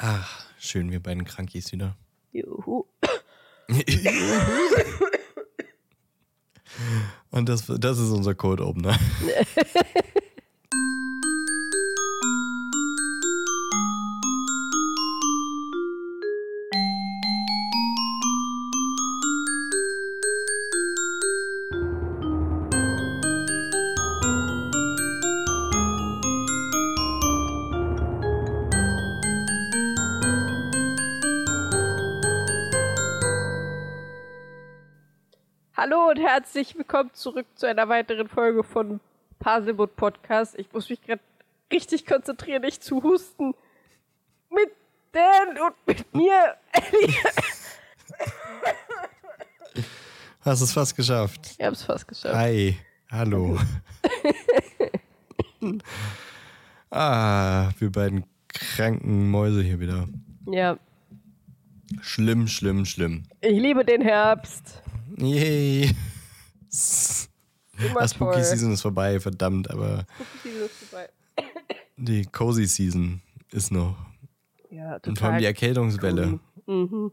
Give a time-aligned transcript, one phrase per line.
[0.00, 1.96] Ach, schön, wir beiden Krankies wieder.
[2.30, 2.84] Juhu.
[7.30, 8.64] Und das, das ist unser Code
[36.38, 39.00] herzlich willkommen zurück zu einer weiteren Folge von
[39.40, 40.56] Paselmut Podcast.
[40.56, 41.20] Ich muss mich gerade
[41.72, 43.56] richtig konzentrieren, nicht zu husten.
[44.48, 44.70] Mit
[45.10, 47.12] Dan und mit mir, Ellie.
[50.42, 51.56] Hast es fast geschafft.
[51.58, 52.36] Ich hab's fast geschafft.
[52.36, 52.78] Hi,
[53.10, 53.58] hallo.
[56.92, 60.06] ah, wir beiden kranken Mäuse hier wieder.
[60.46, 60.78] Ja,
[62.00, 63.24] Schlimm, schlimm, schlimm.
[63.40, 64.84] ich liebe den Herbst.
[65.16, 65.96] Yay.
[67.78, 68.44] Immer Das Spooky toll.
[68.44, 71.08] Season ist vorbei, verdammt, aber Spooky Season ist vorbei.
[71.96, 73.96] die Cozy Season ist noch.
[74.70, 75.44] Ja, Und vor allem die total.
[75.44, 76.40] Erkältungswelle.
[76.66, 77.12] Mhm.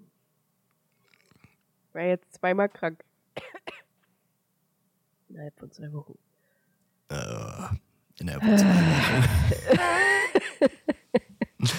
[1.94, 3.04] War jetzt zweimal krank.
[5.30, 6.18] Innerhalb von zwei Wochen.
[7.10, 7.16] Äh,
[8.20, 9.24] innerhalb von zwei Wochen.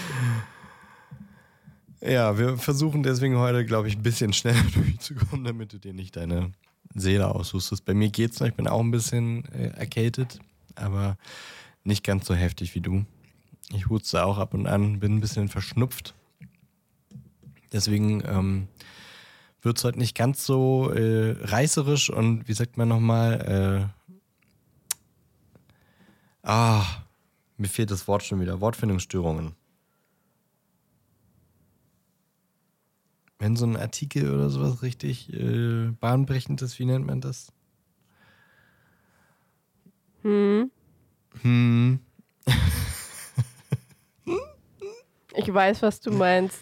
[2.00, 6.16] ja, wir versuchen deswegen heute, glaube ich, ein bisschen schneller durchzukommen, damit du dir nicht
[6.16, 6.52] deine
[7.00, 7.84] Seele aushustest.
[7.84, 10.38] Bei mir geht's noch, ich bin auch ein bisschen äh, erkältet,
[10.74, 11.16] aber
[11.84, 13.04] nicht ganz so heftig wie du.
[13.72, 16.14] Ich huste auch ab und an, bin ein bisschen verschnupft.
[17.72, 18.68] Deswegen ähm,
[19.62, 23.96] wird es heute nicht ganz so äh, reißerisch und wie sagt man nochmal, äh,
[26.48, 26.84] Ah,
[27.56, 28.60] mir fehlt das Wort schon wieder.
[28.60, 29.56] Wortfindungsstörungen.
[33.38, 37.52] Wenn so ein Artikel oder sowas richtig äh, bahnbrechend ist, wie nennt man das?
[40.22, 40.70] Hm.
[41.42, 42.00] Hm.
[45.38, 46.58] Ich weiß, was du meinst.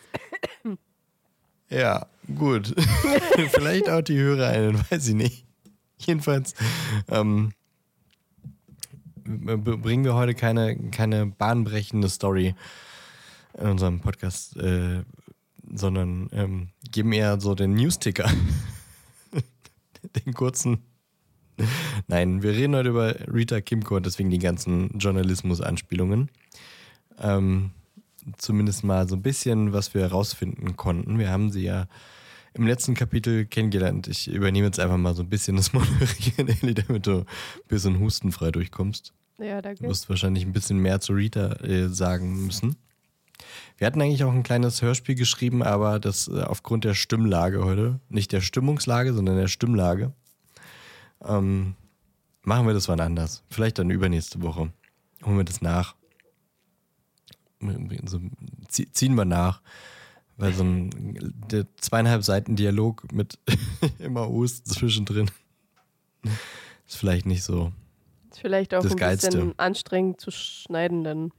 [1.70, 2.74] Ja, gut.
[3.52, 5.46] Vielleicht auch die HörerInnen, weiß ich nicht.
[5.98, 6.54] Jedenfalls
[7.08, 7.52] ähm,
[9.24, 12.54] b- bringen wir heute keine, keine bahnbrechende Story
[13.56, 15.04] in unserem Podcast, äh,
[15.74, 18.30] sondern ähm, geben eher so den News-Ticker.
[20.24, 20.78] den kurzen.
[22.08, 26.30] Nein, wir reden heute über Rita Kimco und deswegen die ganzen Journalismus-Anspielungen.
[27.20, 27.70] Ähm,
[28.38, 31.18] zumindest mal so ein bisschen, was wir herausfinden konnten.
[31.18, 31.86] Wir haben sie ja
[32.54, 34.08] im letzten Kapitel kennengelernt.
[34.08, 37.26] Ich übernehme jetzt einfach mal so ein bisschen das Moderieren, Ellie, damit du ein
[37.68, 39.12] bisschen hustenfrei durchkommst.
[39.38, 39.88] Ja, Du danke.
[39.88, 42.76] wirst wahrscheinlich ein bisschen mehr zu Rita äh, sagen müssen.
[43.76, 48.00] Wir hatten eigentlich auch ein kleines Hörspiel geschrieben, aber das äh, aufgrund der Stimmlage heute,
[48.08, 50.12] nicht der Stimmungslage, sondern der Stimmlage,
[51.24, 51.74] ähm,
[52.42, 53.42] machen wir das wann anders.
[53.50, 54.72] Vielleicht dann übernächste Woche.
[55.24, 55.96] Holen wir das nach.
[57.60, 58.20] So,
[58.68, 59.60] zie- ziehen wir nach.
[60.36, 63.38] Weil so ein der zweieinhalb Seiten Dialog mit
[63.98, 65.30] immer O's zwischendrin
[66.86, 67.72] ist vielleicht nicht so.
[68.30, 69.28] Ist vielleicht auch Das ein Geilste.
[69.30, 71.32] bisschen anstrengend zu schneiden, dann.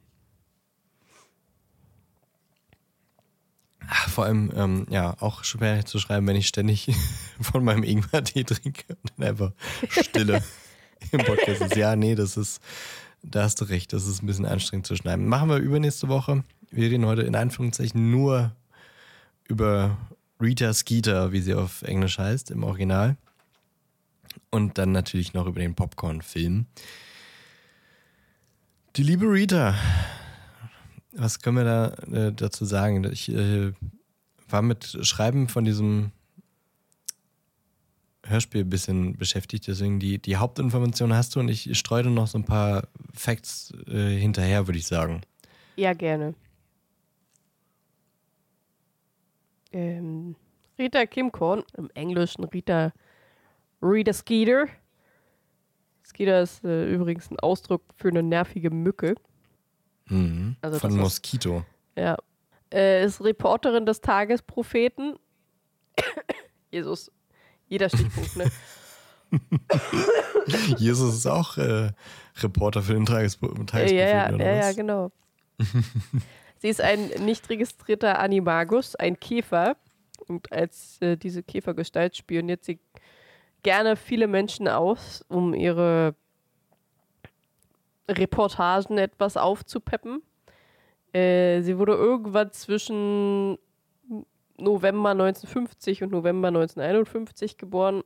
[3.87, 6.89] Ach, vor allem, ähm, ja, auch schwer zu schreiben, wenn ich ständig
[7.41, 9.51] von meinem Ingwer-Tee trinke und dann einfach
[9.89, 10.41] Stille
[11.11, 11.75] im Podcast ist.
[11.75, 12.61] Ja, nee, das ist,
[13.21, 15.27] da hast du recht, das ist ein bisschen anstrengend zu schneiden.
[15.27, 16.43] Machen wir übernächste Woche.
[16.71, 18.55] Wir reden heute in Anführungszeichen nur
[19.47, 19.97] über
[20.41, 23.17] Rita Skeeter, wie sie auf Englisch heißt, im Original.
[24.49, 26.67] Und dann natürlich noch über den Popcorn-Film.
[28.95, 29.75] Die liebe Rita,
[31.11, 33.03] was können wir da äh, dazu sagen?
[33.11, 33.73] Ich äh,
[34.55, 36.11] war mit Schreiben von diesem
[38.23, 42.37] Hörspiel ein bisschen beschäftigt, deswegen die, die Hauptinformation hast du und ich streue noch so
[42.37, 45.21] ein paar Facts äh, hinterher, würde ich sagen.
[45.75, 46.35] Ja, gerne.
[49.73, 50.37] Ähm,
[50.79, 52.93] Rita Kimcorn, im Englischen Rita,
[53.81, 54.67] Rita Skeeter.
[56.05, 59.15] Skeeter ist äh, übrigens ein Ausdruck für eine nervige Mücke.
[60.05, 60.55] Mhm.
[60.61, 61.65] Also Von Moskito.
[61.97, 62.15] Ja.
[62.73, 65.17] Äh, ist Reporterin des Tagespropheten.
[66.71, 67.11] Jesus.
[67.67, 68.51] Jeder Stichpunkt, ne?
[70.77, 71.91] Jesus ist auch äh,
[72.37, 75.11] Reporter für den Tagespro Äh, Tagespropheten, ja, ja, ja, ja, genau.
[76.59, 79.77] Sie ist ein nicht registrierter Animagus, ein Käfer.
[80.27, 82.79] Und als äh, diese Käfergestalt spioniert sie
[83.63, 86.15] gerne viele Menschen aus, um ihre
[88.07, 90.21] Reportagen etwas aufzupeppen.
[91.15, 93.57] Äh, sie wurde irgendwann zwischen
[94.57, 98.03] November 1950 und November 1951 geboren.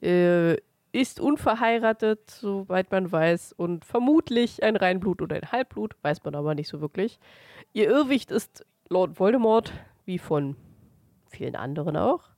[0.00, 0.56] äh,
[0.92, 6.54] ist unverheiratet, soweit man weiß, und vermutlich ein Reinblut oder ein Halbblut, weiß man aber
[6.54, 7.18] nicht so wirklich.
[7.72, 9.72] Ihr Irrwicht ist Lord Voldemort,
[10.04, 10.54] wie von
[11.28, 12.30] vielen anderen auch.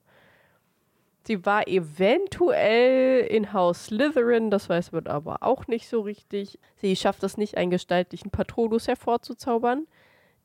[1.31, 6.59] Sie war eventuell in Haus Slytherin, das weiß man aber auch nicht so richtig.
[6.75, 9.87] Sie schafft es nicht, einen gestaltlichen Patronus hervorzuzaubern.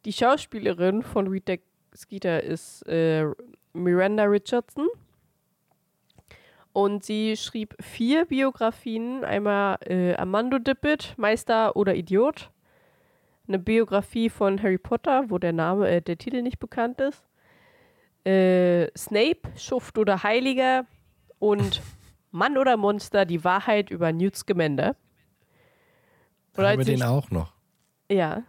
[0.06, 1.56] Die Schauspielerin von Rita
[1.96, 3.26] Skeeter ist äh,
[3.74, 4.88] Miranda Richardson.
[6.72, 9.24] Und sie schrieb vier Biografien.
[9.26, 12.52] Einmal äh, Armando Dippet, Meister oder Idiot.
[13.48, 17.24] Eine Biografie von Harry Potter, wo der Name, äh, der Titel nicht bekannt ist.
[18.26, 20.86] Äh, Snape, Schuft oder Heiliger.
[21.40, 21.82] Und
[22.32, 24.96] Mann oder Monster, die Wahrheit über Newt Scamander.
[26.58, 27.54] Oder Haben wir den auch noch?
[28.10, 28.44] Ja.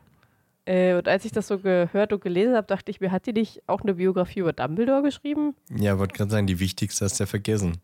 [0.64, 3.32] Äh, und als ich das so gehört und gelesen habe, dachte ich mir, hat die
[3.32, 5.54] nicht auch eine Biografie über Dumbledore geschrieben?
[5.70, 7.78] Ja, wollte gerade sagen, die wichtigste hast du ja vergessen.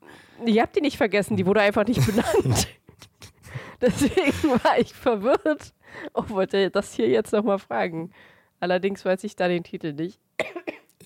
[0.44, 2.68] Ich habe die nicht vergessen, die wurde einfach nicht benannt.
[3.80, 5.72] Deswegen war ich verwirrt
[6.12, 8.10] und wollte das hier jetzt nochmal fragen.
[8.58, 10.20] Allerdings weiß ich da den Titel nicht.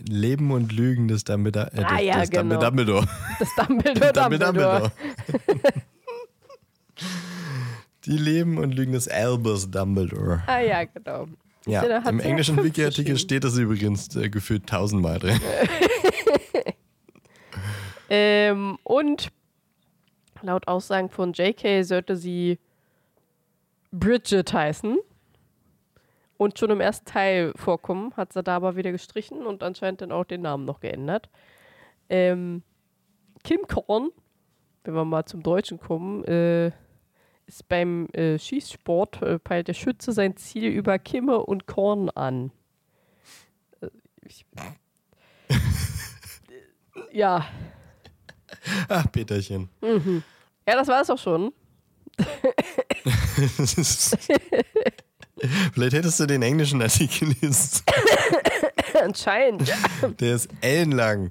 [0.09, 1.71] Leben und Lügen des Dumbledore.
[1.75, 2.61] Äh, ah, ja, des genau.
[2.61, 3.07] Dumbledore.
[3.39, 4.93] Das Dumbledore, Dumbledore.
[8.05, 10.43] Die Leben und Lügen des Albus Dumbledore.
[10.47, 11.27] Ah ja, genau.
[11.67, 15.41] Ja, im englischen Wiki-Artikel steht das übrigens äh, gefühlt tausendmal drin.
[18.09, 19.33] ähm, und
[20.43, 22.61] laut Aussagen von JK sollte sie
[23.91, 24.99] Bridget heißen
[26.39, 30.13] und schon im ersten Teil vorkommen, hat sie da aber wieder gestrichen und anscheinend dann
[30.13, 31.29] auch den Namen noch geändert.
[32.09, 32.63] Ähm,
[33.43, 34.11] Kim Korn,
[34.85, 36.73] wenn wir mal zum Deutschen kommen, äh,
[37.47, 42.51] ist beim äh, Schießsport, äh, peilt der Schütze sein Ziel über Kimme und Korn an.
[43.81, 43.89] Äh,
[44.25, 44.45] ich,
[47.13, 47.47] ja.
[48.89, 49.69] Ach, Peterchen.
[49.81, 50.23] Mhm.
[50.69, 51.53] Ja, das war es auch schon.
[55.73, 57.83] Vielleicht hättest du den englischen Artikel gelesen.
[59.03, 59.77] Anscheinend, ja.
[60.21, 61.31] Der ist ellenlang.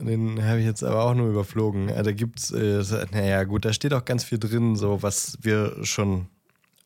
[0.00, 1.88] Den habe ich jetzt aber auch nur überflogen.
[1.88, 2.82] Da gibt's, äh,
[3.12, 6.28] naja, gut, da steht auch ganz viel drin, so was wir schon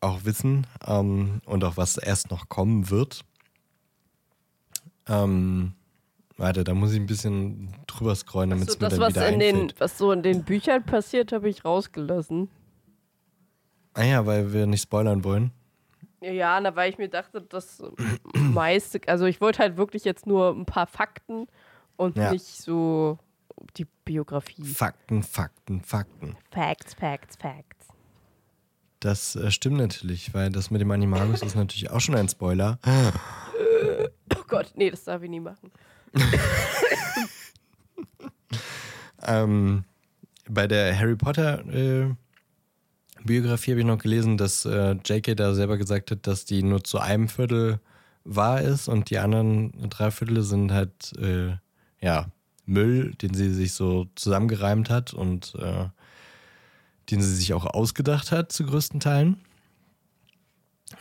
[0.00, 3.24] auch wissen ähm, und auch was erst noch kommen wird.
[5.08, 5.74] Ähm,
[6.36, 9.34] warte, da muss ich ein bisschen drüber scrollen, damit es mir das, dann wieder in
[9.34, 9.70] einfällt.
[9.70, 12.48] Den, was so in den Büchern passiert, habe ich rausgelassen.
[13.94, 15.52] Ah ja, weil wir nicht spoilern wollen.
[16.20, 17.82] Ja, na, weil ich mir dachte, das
[18.34, 21.46] meiste, also ich wollte halt wirklich jetzt nur ein paar Fakten
[21.96, 22.30] und ja.
[22.30, 23.18] nicht so
[23.76, 24.64] die Biografie.
[24.64, 26.36] Fakten, Fakten, Fakten.
[26.50, 27.88] Facts, Facts, Facts.
[29.00, 32.78] Das äh, stimmt natürlich, weil das mit dem Animagus ist natürlich auch schon ein Spoiler.
[32.84, 35.72] oh Gott, nee, das darf ich nie machen.
[39.26, 39.84] ähm,
[40.48, 42.14] bei der Harry Potter äh,
[43.24, 45.34] Biografie habe ich noch gelesen, dass äh, J.K.
[45.34, 47.80] da selber gesagt hat, dass die nur zu einem Viertel
[48.24, 51.56] wahr ist und die anderen drei Viertel sind halt äh,
[52.00, 52.26] ja,
[52.66, 55.88] Müll, den sie sich so zusammengereimt hat und äh,
[57.10, 59.38] den sie sich auch ausgedacht hat zu größten Teilen.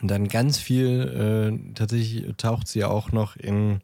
[0.02, 3.82] Und dann ganz viel, äh, tatsächlich taucht sie auch noch in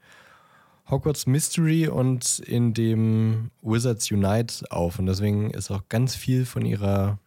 [0.90, 5.00] Hogwarts Mystery und in dem Wizards Unite auf.
[5.00, 7.20] Und deswegen ist auch ganz viel von ihrer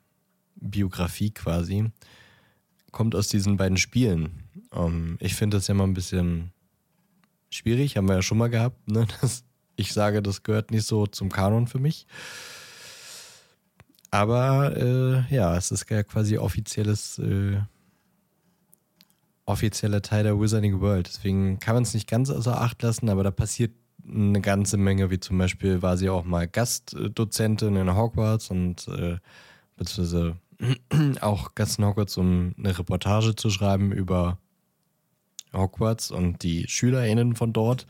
[0.61, 1.91] Biografie quasi,
[2.91, 4.45] kommt aus diesen beiden Spielen.
[4.71, 6.53] Um, ähm, ich finde das ja mal ein bisschen
[7.51, 9.07] schwierig, haben wir ja schon mal gehabt, ne?
[9.21, 9.45] dass
[9.77, 12.07] ich sage, das gehört nicht so zum Kanon für mich.
[14.11, 17.61] Aber äh, ja, es ist ja quasi offizielles, äh,
[19.47, 21.09] offizieller Teil der Wizarding World.
[21.09, 23.73] Deswegen kann man es nicht ganz außer Acht lassen, aber da passiert
[24.07, 29.19] eine ganze Menge, wie zum Beispiel war sie auch mal Gastdozentin in Hogwarts und äh,
[29.77, 30.37] beziehungsweise
[31.21, 34.39] auch Gast in Hogwarts, um eine Reportage zu schreiben über
[35.53, 37.87] Hogwarts und die SchülerInnen von dort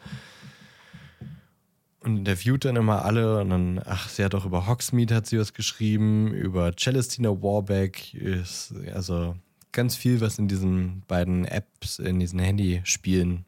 [2.00, 5.38] und interviewt dann immer alle und dann, ach, sie hat auch über Hogsmeade hat sie
[5.38, 9.36] was geschrieben, über Celestina Warbeck, ist, also
[9.72, 13.44] ganz viel, was in diesen beiden Apps, in diesen Handyspielen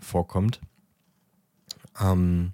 [0.00, 0.60] vorkommt.
[2.00, 2.52] Ähm,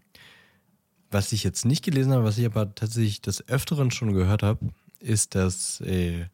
[1.10, 4.68] was ich jetzt nicht gelesen habe, was ich aber tatsächlich des Öfteren schon gehört habe,
[5.04, 6.26] ist, dass äh,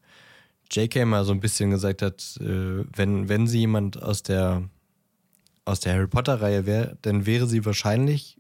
[0.71, 4.69] JK mal so ein bisschen gesagt hat, äh, wenn, wenn sie jemand aus der
[5.65, 8.39] aus der Harry Potter-Reihe wäre, dann wäre sie wahrscheinlich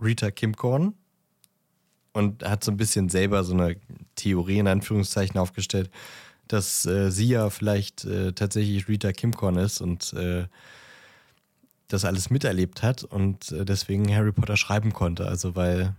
[0.00, 0.94] Rita Kimcorn
[2.12, 3.76] und hat so ein bisschen selber so eine
[4.14, 5.90] Theorie in Anführungszeichen aufgestellt,
[6.48, 10.46] dass äh, sie ja vielleicht äh, tatsächlich Rita Kimcorn ist und äh,
[11.88, 15.26] das alles miterlebt hat und äh, deswegen Harry Potter schreiben konnte.
[15.26, 15.94] Also weil,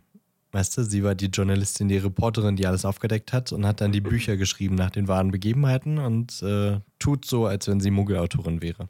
[0.54, 3.92] weißt du, sie war die Journalistin, die Reporterin, die alles aufgedeckt hat und hat dann
[3.92, 8.62] die Bücher geschrieben nach den wahren Begebenheiten und äh, tut so, als wenn sie Muggelautorin
[8.62, 8.88] wäre.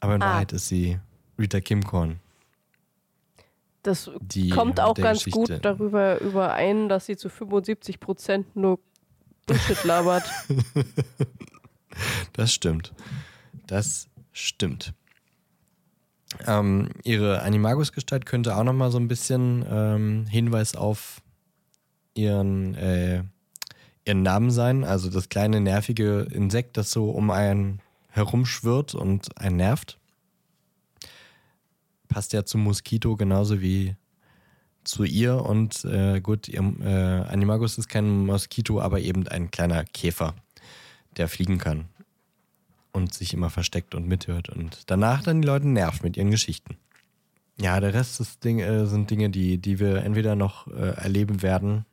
[0.00, 0.32] Aber in Ah.
[0.32, 0.98] Wahrheit ist sie
[1.38, 2.18] Rita Kimcorn.
[3.84, 5.38] Das Die kommt auch ganz Geschichte.
[5.54, 8.78] gut darüber überein, dass sie zu 75 Prozent nur
[9.46, 10.24] Bullshit labert.
[12.32, 12.94] Das stimmt.
[13.66, 14.94] Das stimmt.
[16.46, 21.20] Ähm, ihre Animagus-Gestalt könnte auch nochmal so ein bisschen ähm, Hinweis auf
[22.14, 23.22] ihren, äh,
[24.04, 24.84] ihren Namen sein.
[24.84, 29.98] Also das kleine nervige Insekt, das so um einen herumschwirrt und einen nervt.
[32.08, 33.96] Passt ja zum Moskito genauso wie
[34.84, 35.36] zu ihr.
[35.36, 40.34] Und äh, gut, ihr, äh, Animagus ist kein Moskito, aber eben ein kleiner Käfer,
[41.16, 41.86] der fliegen kann
[42.92, 46.76] und sich immer versteckt und mithört und danach dann die Leute nervt mit ihren Geschichten.
[47.60, 51.42] Ja, der Rest ist Ding, äh, sind Dinge, die, die wir entweder noch äh, erleben
[51.42, 51.84] werden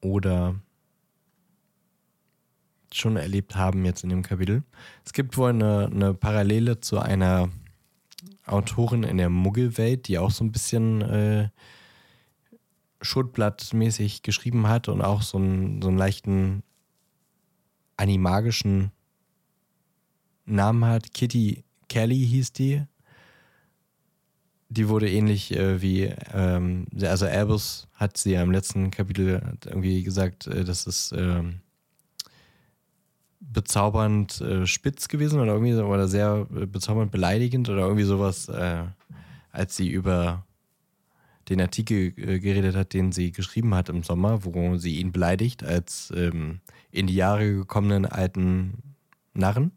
[0.00, 0.54] oder
[2.92, 4.62] schon erlebt haben jetzt in dem Kapitel.
[5.04, 7.50] Es gibt wohl eine, eine Parallele zu einer
[8.46, 11.48] Autorin in der Muggelwelt, die auch so ein bisschen äh,
[13.00, 16.62] Schuttblattmäßig geschrieben hat und auch so einen, so einen leichten
[17.96, 18.92] animagischen
[20.46, 21.12] Namen hat.
[21.12, 22.82] Kitty Kelly hieß die.
[24.68, 30.02] Die wurde ähnlich äh, wie, ähm, also Albus hat sie ja im letzten Kapitel irgendwie
[30.02, 31.60] gesagt, äh, das ist ähm,
[33.40, 38.84] bezaubernd äh, spitz gewesen oder irgendwie oder sehr äh, bezaubernd beleidigend oder irgendwie sowas, äh,
[39.52, 40.44] als sie über
[41.48, 45.62] den Artikel äh, geredet hat, den sie geschrieben hat im Sommer, wo sie ihn beleidigt
[45.62, 46.60] als ähm,
[46.90, 48.78] in die Jahre gekommenen alten
[49.34, 49.72] Narren.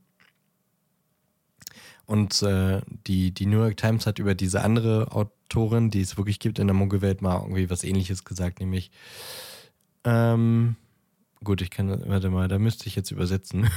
[2.08, 6.40] Und äh, die, die New York Times hat über diese andere Autorin, die es wirklich
[6.40, 8.90] gibt in der Muggelwelt, mal irgendwie was ähnliches gesagt, nämlich
[10.06, 10.78] ähm,
[11.44, 13.70] gut, ich kann, warte mal, da müsste ich jetzt übersetzen.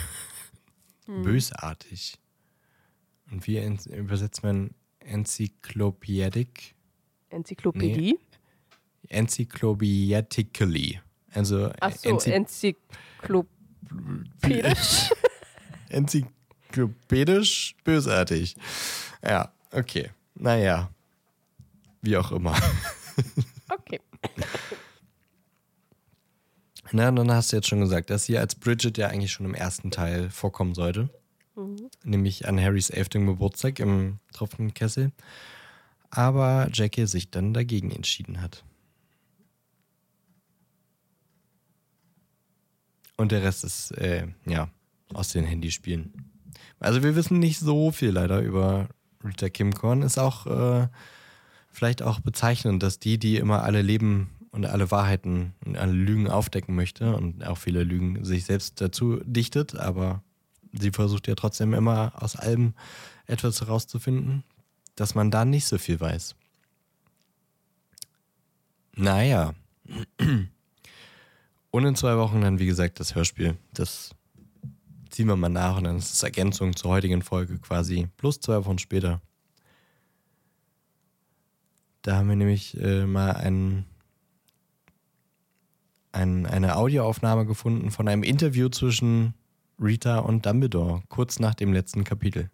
[1.06, 2.18] Bösartig.
[3.32, 3.58] Und wie
[3.92, 4.70] übersetzt man
[5.00, 6.76] Encyclopedic?
[7.30, 8.16] Enzyklopädie?
[9.08, 11.00] Encyclopedically.
[11.32, 15.10] Also Ach so, Enzy enzyklopädisch.
[16.70, 18.56] Enzyklopädisch bösartig.
[19.22, 20.10] Ja, okay.
[20.34, 20.90] Naja.
[22.02, 22.56] Wie auch immer.
[23.68, 24.00] okay.
[26.92, 29.54] Na, dann hast du jetzt schon gesagt, dass sie als Bridget ja eigentlich schon im
[29.54, 31.10] ersten Teil vorkommen sollte.
[32.04, 35.12] Nämlich an Harrys elften Geburtstag im tropfenden Kessel.
[36.08, 38.64] Aber Jackie sich dann dagegen entschieden hat.
[43.16, 44.70] Und der Rest ist, äh, ja,
[45.12, 46.29] aus den Handyspielen.
[46.78, 48.88] Also wir wissen nicht so viel leider über
[49.24, 50.02] Rita Kimcorn.
[50.02, 50.88] Ist auch äh,
[51.70, 56.28] vielleicht auch bezeichnend, dass die, die immer alle Leben und alle Wahrheiten und alle Lügen
[56.28, 60.22] aufdecken möchte und auch viele Lügen sich selbst dazu dichtet, aber
[60.72, 62.74] sie versucht ja trotzdem immer aus allem
[63.26, 64.44] etwas herauszufinden,
[64.96, 66.34] dass man da nicht so viel weiß.
[68.96, 69.54] Naja.
[71.72, 73.56] Und in zwei Wochen dann, wie gesagt, das Hörspiel.
[73.72, 74.10] Das
[75.10, 78.08] ziehen wir mal nach und dann ist es Ergänzung zur heutigen Folge quasi.
[78.16, 79.20] Plus zwei Wochen später.
[82.02, 83.84] Da haben wir nämlich äh, mal ein,
[86.12, 89.34] ein, eine Audioaufnahme gefunden von einem Interview zwischen
[89.78, 92.50] Rita und Dumbledore, kurz nach dem letzten Kapitel.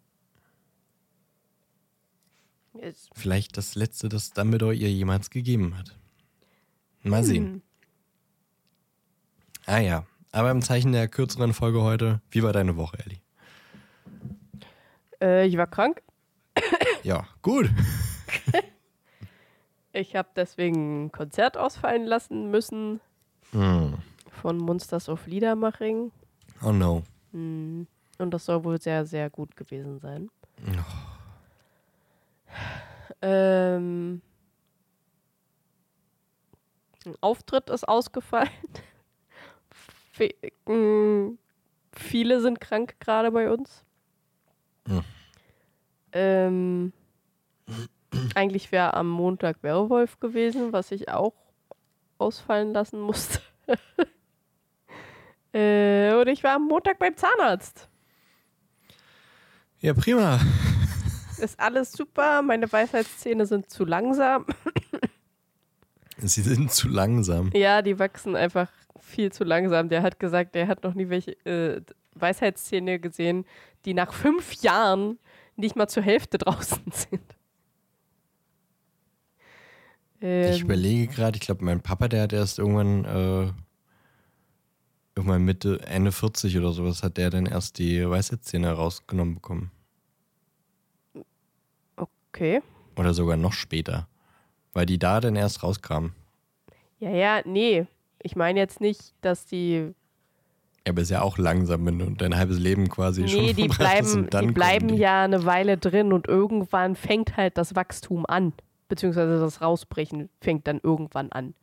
[2.81, 3.09] Jetzt.
[3.13, 5.97] Vielleicht das letzte, das Dumbledore ihr jemals gegeben hat.
[7.03, 7.45] Mal sehen.
[7.45, 7.61] Hm.
[9.65, 10.05] Ah ja,
[10.37, 13.19] aber im Zeichen der kürzeren Folge heute, wie war deine Woche, Ellie?
[15.21, 16.01] Äh, ich war krank.
[17.03, 17.69] Ja, gut.
[19.93, 22.99] Ich habe deswegen ein Konzert ausfallen lassen müssen
[23.51, 23.95] Hm.
[24.29, 26.11] von Monsters of Liedermaching.
[26.61, 27.01] Oh no.
[27.31, 27.87] Hm.
[28.19, 30.29] Und das soll wohl sehr, sehr gut gewesen sein.
[33.23, 34.21] Ähm,
[37.05, 38.49] ein Auftritt ist ausgefallen.
[40.65, 41.31] Mh,
[41.93, 43.83] viele sind krank gerade bei uns.
[44.87, 45.03] Hm.
[46.13, 46.93] Ähm,
[48.35, 51.33] eigentlich wäre am Montag Werwolf gewesen, was ich auch
[52.17, 53.41] ausfallen lassen musste.
[55.53, 57.89] äh, und ich war am Montag beim Zahnarzt.
[59.79, 60.39] Ja, prima.
[61.37, 64.45] Ist alles super, meine Weisheitszähne sind zu langsam.
[66.17, 67.51] Sie sind zu langsam.
[67.53, 68.71] Ja, die wachsen einfach
[69.07, 69.89] viel zu langsam.
[69.89, 71.81] Der hat gesagt, er hat noch nie welche äh,
[72.13, 73.45] Weisheitszähne gesehen,
[73.85, 75.17] die nach fünf Jahren
[75.55, 77.35] nicht mal zur Hälfte draußen sind.
[80.21, 83.51] Ähm, ich überlege gerade, ich glaube, mein Papa, der hat erst irgendwann, äh,
[85.15, 89.71] irgendwann Mitte, Ende 40 oder sowas, hat der dann erst die Weisheitszähne rausgenommen bekommen.
[91.95, 92.61] Okay.
[92.95, 94.07] Oder sogar noch später.
[94.73, 96.13] Weil die da dann erst rauskamen.
[96.99, 97.87] Ja, ja, nee.
[98.21, 99.93] Ich meine jetzt nicht, dass die.
[100.85, 103.69] Ja, aber ist ja auch langsam, wenn du dein halbes Leben quasi Nee, schon die
[103.69, 104.95] verbracht hast bleiben, die bleiben die.
[104.95, 108.53] ja eine Weile drin und irgendwann fängt halt das Wachstum an.
[108.87, 111.55] Beziehungsweise das Rausbrechen fängt dann irgendwann an.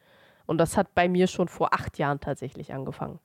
[0.47, 3.19] Und das hat bei mir schon vor acht Jahren tatsächlich angefangen.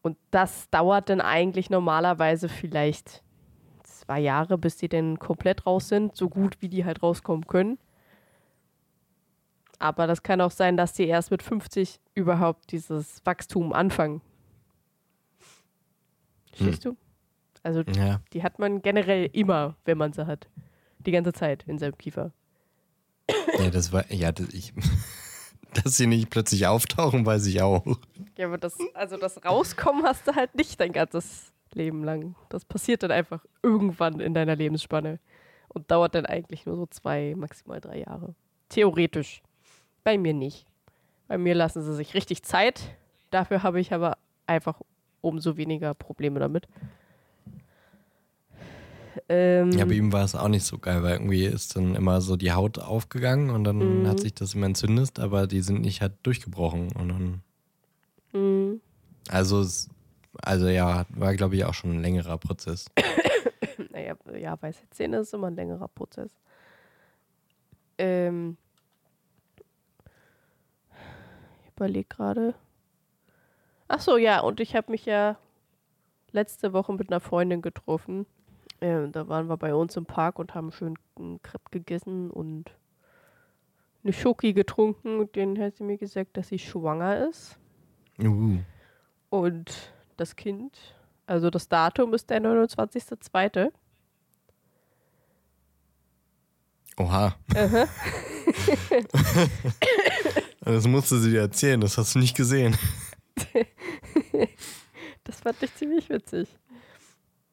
[0.00, 3.22] Und das dauert dann eigentlich normalerweise vielleicht
[3.82, 7.78] zwei Jahre, bis die dann komplett raus sind, so gut wie die halt rauskommen können.
[9.78, 14.20] Aber das kann auch sein, dass die erst mit 50 überhaupt dieses Wachstum anfangen.
[16.52, 16.96] Verstehst du?
[17.62, 20.48] Also Ja, die hat man generell immer, wenn man sie hat.
[21.00, 22.32] Die ganze Zeit in seinem Kiefer.
[23.58, 24.72] ja, das war, ja, das, ich,
[25.74, 27.84] dass sie nicht plötzlich auftauchen, weiß ich auch.
[28.36, 32.34] Ja, aber das, also das Rauskommen hast du halt nicht dein ganzes Leben lang.
[32.48, 35.20] Das passiert dann einfach irgendwann in deiner Lebensspanne
[35.68, 38.34] und dauert dann eigentlich nur so zwei, maximal drei Jahre.
[38.68, 39.42] Theoretisch.
[40.08, 40.64] Bei mir nicht.
[41.26, 42.96] Bei mir lassen sie sich richtig Zeit.
[43.28, 44.80] Dafür habe ich aber einfach
[45.20, 46.66] umso weniger Probleme damit.
[49.28, 52.22] Ähm, Ja, bei ihm war es auch nicht so geil, weil irgendwie ist dann immer
[52.22, 54.08] so die Haut aufgegangen und dann Mhm.
[54.08, 56.90] hat sich das immer entzündet, aber die sind nicht halt durchgebrochen.
[56.92, 57.42] Und dann,
[58.32, 58.76] mh.
[59.28, 59.90] also, es,
[60.40, 62.86] also ja, war glaube ich auch schon ein längerer Prozess.
[63.90, 66.30] Naja, ja, weiße Zähne ist immer ein längerer Prozess.
[67.98, 68.56] Ähm,
[71.67, 72.54] ich überlege gerade.
[73.86, 75.38] Ach so, ja, und ich habe mich ja
[76.32, 78.26] letzte Woche mit einer Freundin getroffen.
[78.80, 82.70] Ähm, da waren wir bei uns im Park und haben schön einen Crepe gegessen und
[84.04, 85.20] eine Schoki getrunken.
[85.20, 87.58] Und denen hat sie mir gesagt, dass sie schwanger ist.
[88.20, 88.58] Uh,
[89.30, 90.76] Und das Kind,
[91.26, 93.70] also das Datum ist der 29.02.
[96.98, 97.36] oha.
[100.74, 102.76] das musste sie dir erzählen, das hast du nicht gesehen.
[105.24, 106.48] Das fand ich ziemlich witzig.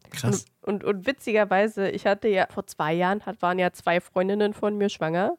[0.10, 0.46] Krass.
[0.62, 4.54] Und, und, und witzigerweise, ich hatte ja vor zwei Jahren, hat, waren ja zwei Freundinnen
[4.54, 5.38] von mir schwanger,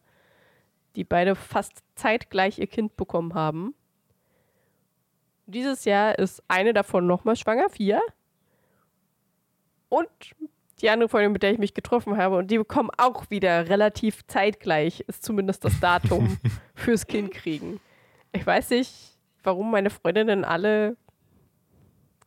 [0.97, 3.75] die beide fast zeitgleich ihr Kind bekommen haben.
[5.47, 8.03] Dieses Jahr ist eine davon nochmal schwanger, vier.
[9.89, 10.09] Und
[10.81, 14.27] die andere Freundin, mit der ich mich getroffen habe, und die bekommen auch wieder relativ
[14.27, 16.39] zeitgleich, ist zumindest das Datum
[16.75, 17.81] fürs Kind kriegen.
[18.33, 20.97] Ich weiß nicht, warum meine Freundinnen alle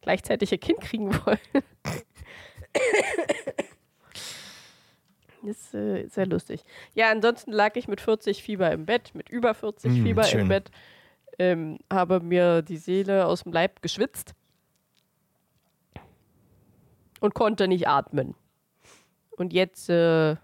[0.01, 1.37] gleichzeitig ihr Kind kriegen wollen.
[5.43, 6.63] ist äh, sehr lustig.
[6.95, 10.41] Ja, ansonsten lag ich mit 40 Fieber im Bett, mit über 40 Mm, Fieber schön.
[10.41, 10.71] im Bett,
[11.37, 14.33] ähm, habe mir die Seele aus dem Leib geschwitzt
[17.19, 18.35] und konnte nicht atmen.
[19.31, 20.35] Und jetzt äh,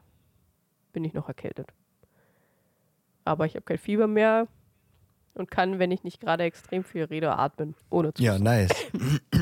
[0.94, 1.68] bin ich noch erkältet.
[3.26, 4.48] Aber ich habe kein Fieber mehr
[5.34, 7.76] und kann, wenn ich nicht gerade extrem viel rede, atmen.
[7.90, 8.24] Ohne zu.
[8.24, 8.70] Ja, nice.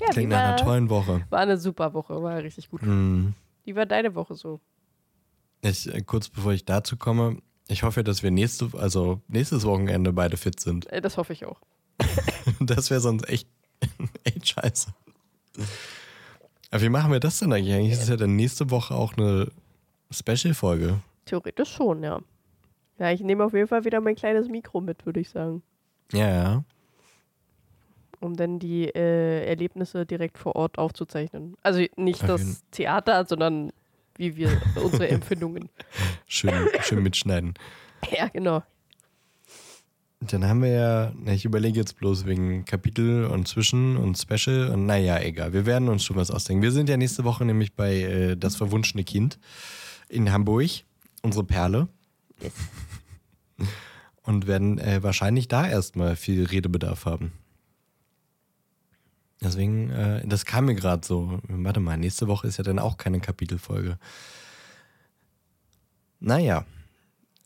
[0.00, 1.24] ja Klingt nach einer tollen Woche.
[1.30, 2.82] war eine super Woche, war richtig gut.
[2.82, 3.34] Mhm.
[3.64, 4.60] Wie war deine Woche so?
[5.62, 7.36] Ich, äh, kurz bevor ich dazu komme,
[7.68, 10.86] ich hoffe, dass wir nächste, also nächstes Wochenende beide fit sind.
[10.90, 11.60] Äh, Das hoffe ich auch.
[12.58, 13.46] Das wäre sonst echt,
[14.24, 14.92] echt scheiße.
[16.70, 17.74] Aber wie machen wir das denn eigentlich?
[17.74, 19.48] Eigentlich ist ja dann nächste Woche auch eine
[20.10, 21.00] Special-Folge.
[21.24, 22.20] Theoretisch schon, ja.
[22.98, 25.62] Ja, ich nehme auf jeden Fall wieder mein kleines Mikro mit, würde ich sagen.
[26.12, 26.64] Ja, ja.
[28.20, 31.56] Um dann die äh, Erlebnisse direkt vor Ort aufzuzeichnen.
[31.62, 33.72] Also nicht Auf das Theater, sondern
[34.16, 34.50] wie wir
[34.84, 35.70] unsere Empfindungen.
[36.26, 37.54] Schön, schön mitschneiden.
[38.10, 38.62] Ja, genau.
[40.20, 44.84] Dann haben wir ja, ich überlege jetzt bloß wegen Kapitel und Zwischen und Special und
[44.84, 45.54] naja, egal.
[45.54, 46.62] Wir werden uns schon was ausdenken.
[46.62, 49.38] Wir sind ja nächste Woche nämlich bei äh, Das verwunschene Kind
[50.10, 50.68] in Hamburg,
[51.22, 51.88] unsere Perle.
[52.40, 52.52] Yes.
[54.22, 57.32] Und werden äh, wahrscheinlich da erstmal viel Redebedarf haben.
[59.42, 61.40] Deswegen, äh, das kam mir gerade so.
[61.48, 63.98] Warte mal, nächste Woche ist ja dann auch keine Kapitelfolge.
[66.20, 66.66] Naja.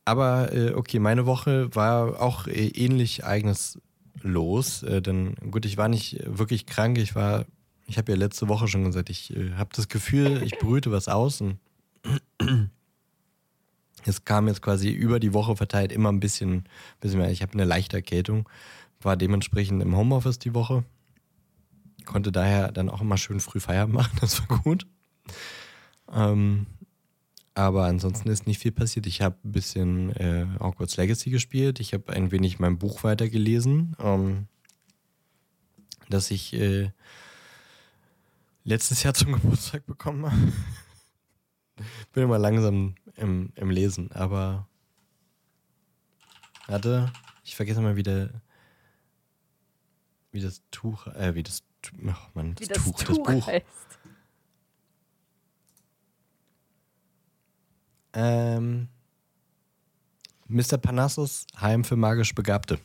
[0.05, 3.81] Aber äh, okay, meine Woche war auch äh, ähnlich eigenes
[4.23, 4.83] los.
[4.83, 6.99] Äh, denn gut, ich war nicht wirklich krank.
[6.99, 7.47] Ich war,
[7.87, 11.09] ich habe ja letzte Woche schon gesagt, ich äh, habe das Gefühl, ich brüte was
[11.09, 11.59] aus und
[14.07, 16.65] Es kam jetzt quasi über die Woche verteilt immer ein bisschen,
[17.01, 17.31] bisschen mehr.
[17.31, 18.49] Ich habe eine leichte Erkältung,
[19.01, 20.85] war dementsprechend im Homeoffice die Woche.
[22.05, 24.87] Konnte daher dann auch immer schön früh Feierabend machen, das war gut.
[26.13, 26.67] Ähm,
[27.55, 29.07] aber ansonsten ist nicht viel passiert.
[29.07, 31.79] Ich habe ein bisschen äh, Hogwarts Legacy gespielt.
[31.81, 34.49] Ich habe ein wenig mein Buch weitergelesen, ähm,
[36.09, 36.91] das ich äh,
[38.65, 40.53] letztes Jahr zum Geburtstag bekommen habe.
[42.13, 44.69] Bin immer langsam im, im Lesen, aber
[46.67, 47.13] warte,
[47.45, 48.31] ich vergesse mal wieder,
[50.33, 51.63] wie das Tuch, äh, wie das,
[52.05, 53.47] oh Mann, das, Wie das Tuch, das Tuch Buch.
[53.47, 53.67] heißt.
[58.15, 58.89] Ähm,
[60.49, 60.79] Mr.
[60.79, 62.79] Panassus, Heim für magisch Begabte.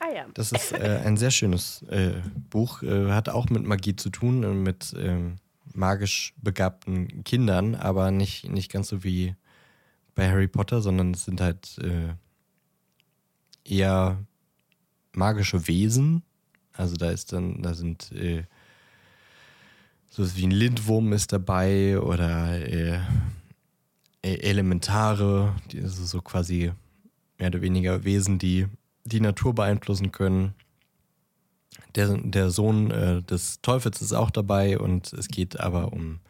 [0.00, 0.26] Ah ja.
[0.34, 2.82] Das ist äh, ein sehr schönes äh, Buch.
[2.82, 5.36] Äh, hat auch mit Magie zu tun, äh, mit ähm,
[5.74, 9.34] magisch begabten Kindern, aber nicht, nicht ganz so wie
[10.14, 12.14] bei Harry Potter, sondern es sind halt äh,
[13.64, 14.18] eher
[15.12, 16.22] magische Wesen.
[16.72, 18.44] Also da ist dann, da sind äh,
[20.08, 22.58] so wie ein Lindwurm ist dabei oder
[24.36, 26.72] Elementare, die also so quasi
[27.38, 28.66] mehr oder weniger Wesen, die
[29.04, 30.54] die Natur beeinflussen können.
[31.94, 36.20] Der, der Sohn äh, des Teufels ist auch dabei und es geht aber um,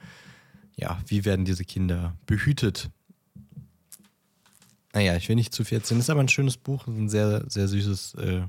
[0.77, 2.91] ja, wie werden diese Kinder behütet?
[4.93, 6.01] Naja, ich will nicht zu viel erzählen.
[6.01, 8.43] Ist aber ein schönes Buch, ein sehr, sehr süßes, äh,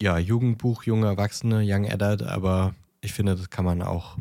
[0.00, 4.16] ja, Jugendbuch, junge Erwachsene, Young Adult, aber ich finde, das kann man auch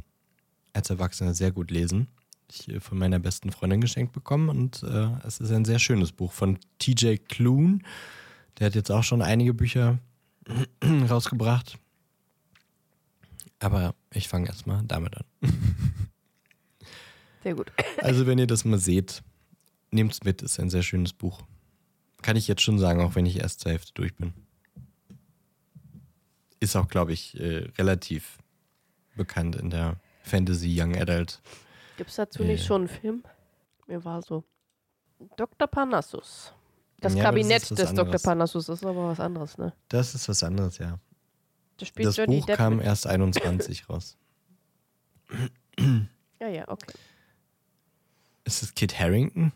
[0.73, 2.07] als Erwachsener sehr gut lesen.
[2.51, 6.11] Ich äh, von meiner besten Freundin geschenkt bekommen und äh, es ist ein sehr schönes
[6.11, 7.79] Buch von TJ Klune.
[8.57, 9.99] Der hat jetzt auch schon einige Bücher
[11.09, 11.77] rausgebracht.
[13.59, 15.25] Aber ich fange erstmal damit an.
[17.43, 17.71] Sehr gut.
[17.97, 19.21] Also, wenn ihr das mal seht,
[19.91, 21.41] nehmt es mit, ist ein sehr schönes Buch.
[22.21, 24.33] Kann ich jetzt schon sagen, auch wenn ich erst zur Hälfte durch bin.
[26.59, 28.39] Ist auch, glaube ich, äh, relativ
[29.15, 31.41] bekannt in der Fantasy Young Adult.
[31.99, 32.65] Gibt es dazu nicht Äh.
[32.65, 33.23] schon einen Film?
[33.87, 34.45] Mir war so.
[35.35, 35.67] Dr.
[35.67, 36.53] Parnassus.
[37.01, 37.99] Das Ja, das Kabinett was des Dr.
[38.05, 38.21] anderes.
[38.23, 39.73] Parnassus ist aber was anderes, ne?
[39.89, 40.97] Das ist was anderes, ja.
[41.75, 42.85] Das Johnny Buch Depp kam mit.
[42.85, 44.17] erst 21 raus.
[46.39, 46.93] Ja, ja, okay.
[48.45, 49.51] Ist es Kit Harrington?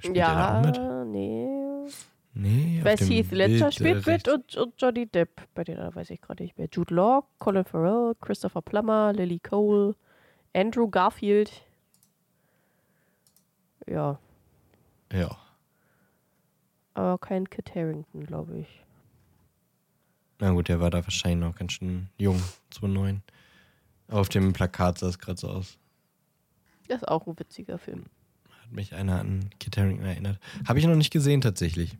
[0.00, 0.80] Spielt er ja, mit?
[1.12, 1.86] nee.
[2.34, 5.42] Nee, weiß, Heath Ledger Bild, spielt äh, mit und, und Johnny Depp.
[5.54, 6.68] Bei denen weiß ich gerade nicht mehr.
[6.72, 9.94] Jude Law, Colin Farrell, Christopher Plummer, Lily Cole,
[10.56, 11.52] Andrew Garfield.
[13.86, 14.18] Ja,
[15.12, 15.36] Ja.
[16.94, 18.82] aber kein Kit Harrington, glaube ich.
[20.40, 23.22] Na gut, der war da wahrscheinlich noch ganz schön jung, 2009.
[24.08, 25.78] Auf dem Plakat sah es gerade so aus.
[26.88, 28.06] Das ist auch ein witziger Film.
[28.62, 30.38] Hat mich einer an Kit Harington erinnert.
[30.66, 31.96] Habe ich noch nicht gesehen tatsächlich.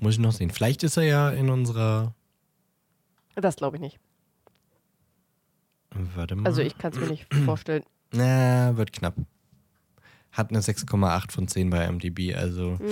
[0.00, 0.50] Muss ich noch sehen.
[0.50, 2.14] Vielleicht ist er ja in unserer.
[3.36, 3.98] Das glaube ich nicht.
[6.14, 6.46] Warte mal.
[6.46, 7.84] Also ich kann es mir nicht vorstellen.
[8.12, 9.14] Na, wird knapp.
[10.32, 12.88] Hat eine 6,8 von 10 bei MDB, also Hm,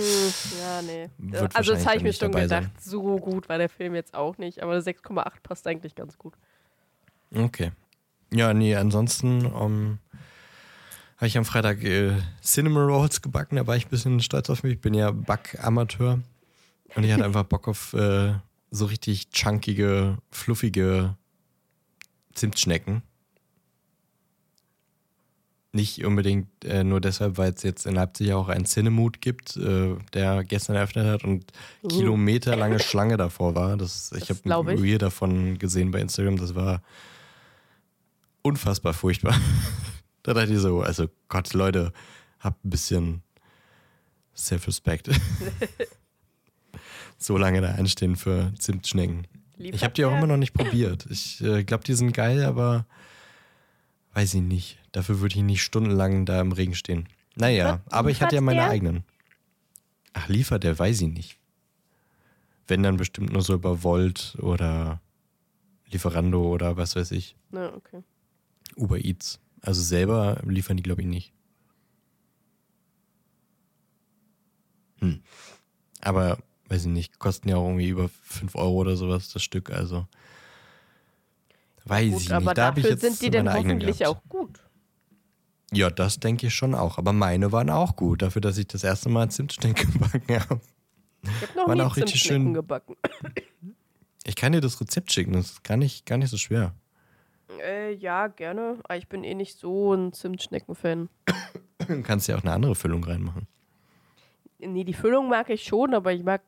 [0.59, 1.09] ja, nee.
[1.17, 2.49] Wird also das habe ich mir schon gedacht.
[2.49, 2.71] sein.
[2.79, 6.33] So gut war der Film jetzt auch nicht, aber 6,8 passt eigentlich ganz gut.
[7.35, 7.71] okay.
[8.33, 9.97] Ja, nee, ansonsten ähm,
[11.17, 14.63] habe ich am Freitag äh, Cinema Rolls gebacken, da war ich ein bisschen stolz auf
[14.63, 14.73] mich.
[14.75, 16.19] Ich bin ja Backamateur
[16.95, 18.33] und ich hatte einfach Bock auf äh,
[18.69, 21.17] so richtig chunkige, fluffige
[22.33, 23.03] Zimtschnecken.
[25.73, 29.95] Nicht unbedingt äh, nur deshalb, weil es jetzt in Leipzig auch einen Cinemood gibt, äh,
[30.13, 31.45] der gestern eröffnet hat und
[31.83, 31.87] Uh.
[31.87, 33.77] kilometerlange Schlange davor war.
[33.77, 34.79] Das, ich habe ein.
[34.79, 36.35] Reel davon gesehen bei Instagram.
[36.35, 36.81] Das war
[38.41, 39.39] unfassbar furchtbar.
[40.23, 41.93] da dachte ich so, also Gott, Leute,
[42.39, 43.23] habt ein bisschen
[44.35, 45.09] Self-Respect.
[47.17, 49.27] so lange da anstehen für Zimtschnecken.
[49.63, 51.05] Ich habe die auch immer noch nicht probiert.
[51.09, 52.85] Ich äh, glaube, die sind geil, aber
[54.13, 54.79] weiß ich nicht.
[54.91, 57.07] Dafür würde ich nicht stundenlang da im Regen stehen.
[57.35, 58.69] Naja, Liefert- aber ich hatte ja meine der?
[58.69, 59.03] eigenen.
[60.13, 61.37] Ach, liefert der, weiß ich nicht.
[62.67, 65.01] Wenn dann bestimmt nur so über Volt oder
[65.89, 67.35] Lieferando oder was weiß ich.
[67.51, 68.03] Na, okay.
[68.75, 69.39] Uber Eats.
[69.61, 71.33] Also selber liefern die, glaube ich, nicht.
[74.99, 75.21] Hm.
[76.01, 76.37] Aber,
[76.71, 80.07] weiß ich nicht, kosten ja auch irgendwie über 5 Euro oder sowas das Stück, also.
[81.85, 82.31] Weiß ich Gut, nicht.
[82.31, 84.17] aber Da habe ich dafür jetzt sind die denn hoffentlich gehabt.
[84.17, 84.59] auch gut.
[85.73, 86.97] Ja, das denke ich schon auch.
[86.97, 90.61] Aber meine waren auch gut, dafür, dass ich das erste Mal Zimtschnecken gebacken habe.
[91.23, 92.95] Ich habe noch Waren nie auch richtig schön- gebacken.
[94.23, 96.75] Ich kann dir das Rezept schicken, das ist gar nicht, gar nicht so schwer.
[97.59, 98.77] Äh, ja, gerne.
[98.83, 101.09] Aber ich bin eh nicht so ein Zimtschnecken-Fan.
[101.87, 103.47] Du kannst ja auch eine andere Füllung reinmachen.
[104.59, 106.43] Nee, die Füllung mag ich schon, aber ich mag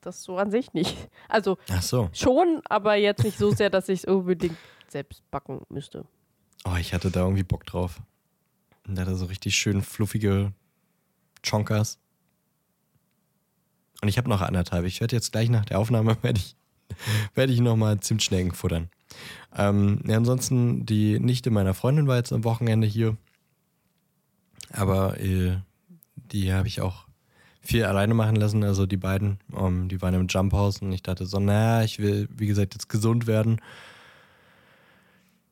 [0.00, 0.96] das so an sich nicht.
[1.28, 2.08] Also so.
[2.12, 4.56] schon, aber jetzt nicht so sehr, dass ich es unbedingt
[4.88, 6.06] selbst backen müsste.
[6.64, 8.00] Oh, ich hatte da irgendwie Bock drauf.
[8.86, 10.52] Und da hatte so richtig schön fluffige
[11.48, 11.98] Chonkas.
[14.00, 14.86] Und ich habe noch anderthalb.
[14.86, 16.56] Ich werde jetzt gleich nach der Aufnahme werde ich,
[17.34, 18.88] werde ich nochmal Zimtschnecken futtern.
[19.54, 23.16] Ähm, ja, ansonsten, die Nichte meiner Freundin war jetzt am Wochenende hier.
[24.70, 25.58] Aber äh,
[26.16, 27.07] die habe ich auch
[27.68, 28.64] viel alleine machen lassen.
[28.64, 31.98] Also die beiden, ähm, die waren im Jump House und ich dachte so, naja, ich
[31.98, 33.60] will, wie gesagt, jetzt gesund werden.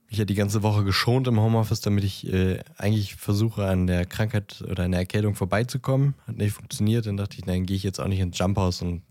[0.09, 4.07] Ich hatte die ganze Woche geschont im Homeoffice, damit ich äh, eigentlich versuche, an der
[4.07, 6.14] Krankheit oder an der Erkältung vorbeizukommen.
[6.26, 7.05] Hat nicht funktioniert.
[7.05, 9.02] Dann dachte ich, dann gehe ich jetzt auch nicht ins Jump House und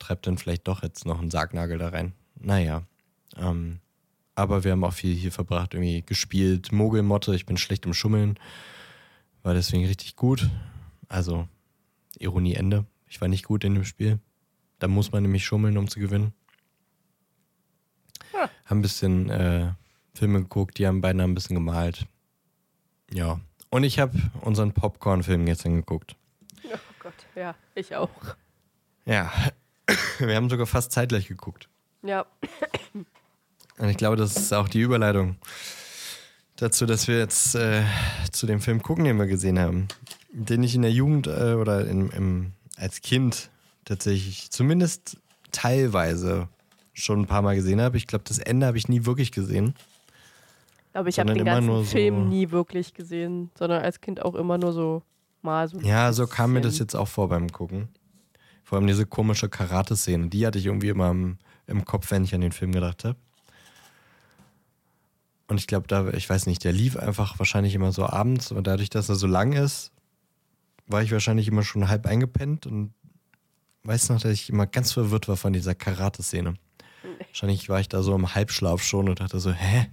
[0.00, 2.12] treibe dann vielleicht doch jetzt noch einen Sargnagel da rein.
[2.40, 2.82] Naja.
[3.36, 3.78] Ähm,
[4.34, 6.72] aber wir haben auch viel hier verbracht, irgendwie gespielt.
[6.72, 8.36] Mogelmotte, ich bin schlecht im Schummeln.
[9.44, 10.50] War deswegen richtig gut.
[11.08, 11.46] Also,
[12.18, 12.86] Ironie Ende.
[13.08, 14.18] Ich war nicht gut in dem Spiel.
[14.78, 16.32] Da muss man nämlich schummeln, um zu gewinnen.
[18.32, 18.50] Ja.
[18.64, 19.72] Haben ein bisschen äh,
[20.14, 22.06] Filme geguckt, die haben beide ein bisschen gemalt.
[23.12, 23.40] Ja.
[23.70, 26.16] Und ich habe unseren Popcorn-Film gestern geguckt.
[26.64, 28.10] Oh Gott, ja, ich auch.
[29.04, 29.32] Ja.
[30.18, 31.68] Wir haben sogar fast zeitgleich geguckt.
[32.02, 32.26] Ja,
[33.78, 35.36] Und ich glaube, das ist auch die Überleitung
[36.56, 37.82] dazu, dass wir jetzt äh,
[38.32, 39.88] zu dem Film gucken, den wir gesehen haben.
[40.32, 43.50] Den ich in der Jugend äh, oder in, im, als Kind
[43.84, 45.18] tatsächlich zumindest
[45.52, 46.48] teilweise
[46.92, 47.96] schon ein paar Mal gesehen habe.
[47.96, 49.74] Ich glaube, das Ende habe ich nie wirklich gesehen.
[50.92, 54.34] aber ich habe den ganzen nur so- Film nie wirklich gesehen, sondern als Kind auch
[54.34, 55.02] immer nur so
[55.42, 55.78] mal so.
[55.80, 57.88] Ja, so kam mir das jetzt auch vor beim Gucken.
[58.64, 61.38] Vor allem diese komische Karate-Szene, die hatte ich irgendwie immer im,
[61.68, 63.16] im Kopf, wenn ich an den Film gedacht habe.
[65.48, 68.66] Und ich glaube, da, ich weiß nicht, der lief einfach wahrscheinlich immer so abends und
[68.66, 69.92] dadurch, dass er so lang ist,
[70.86, 72.92] war ich wahrscheinlich immer schon halb eingepennt und
[73.84, 76.54] weiß noch, dass ich immer ganz verwirrt war von dieser Karate-Szene.
[77.28, 79.88] Wahrscheinlich war ich da so im Halbschlaf schon und dachte so, hä?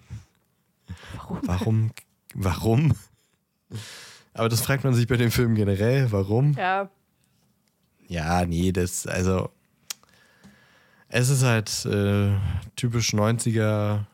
[1.15, 1.39] Warum?
[1.43, 1.91] Warum?
[2.33, 2.93] Warum?
[4.33, 6.53] Aber das fragt man sich bei dem Film generell, warum?
[6.53, 6.89] Ja,
[8.07, 9.49] Ja, nee, das, also.
[11.07, 12.31] Es ist halt äh,
[12.75, 14.05] typisch 90er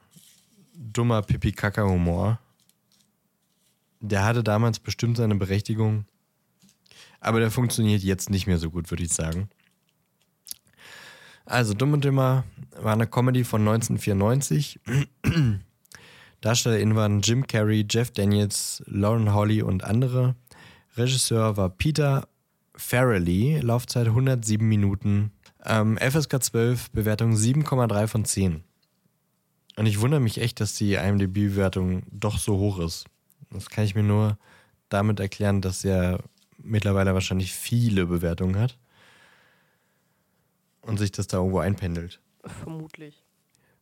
[0.80, 2.40] dummer Pipi-Kaka-Humor.
[4.00, 6.06] Der hatte damals bestimmt seine Berechtigung.
[7.20, 9.50] Aber der funktioniert jetzt nicht mehr so gut, würde ich sagen.
[11.46, 12.46] Also, Dumm und Dümmer
[12.80, 14.80] war eine Comedy von 1994.
[16.42, 20.36] DarstellerInnen waren Jim Carrey, Jeff Daniels, Lauren Holly und andere.
[20.96, 22.30] Regisseur war Peter
[22.76, 25.32] Farrelly, Laufzeit 107 Minuten.
[25.66, 28.64] Ähm, FSK 12, Bewertung 7,3 von 10.
[29.80, 33.06] Und ich wundere mich echt, dass die IMDb-Bewertung doch so hoch ist.
[33.50, 34.38] Das kann ich mir nur
[34.90, 36.20] damit erklären, dass er
[36.58, 38.78] mittlerweile wahrscheinlich viele Bewertungen hat.
[40.82, 42.20] Und sich das da irgendwo einpendelt.
[42.44, 43.24] vermutlich.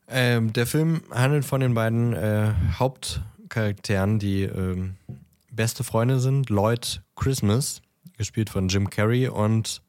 [0.07, 4.97] Ähm, der Film handelt von den beiden äh, Hauptcharakteren, die ähm,
[5.51, 6.51] beste Freunde sind.
[6.51, 7.81] Lloyd Christmas,
[8.17, 9.81] gespielt von Jim Carrey und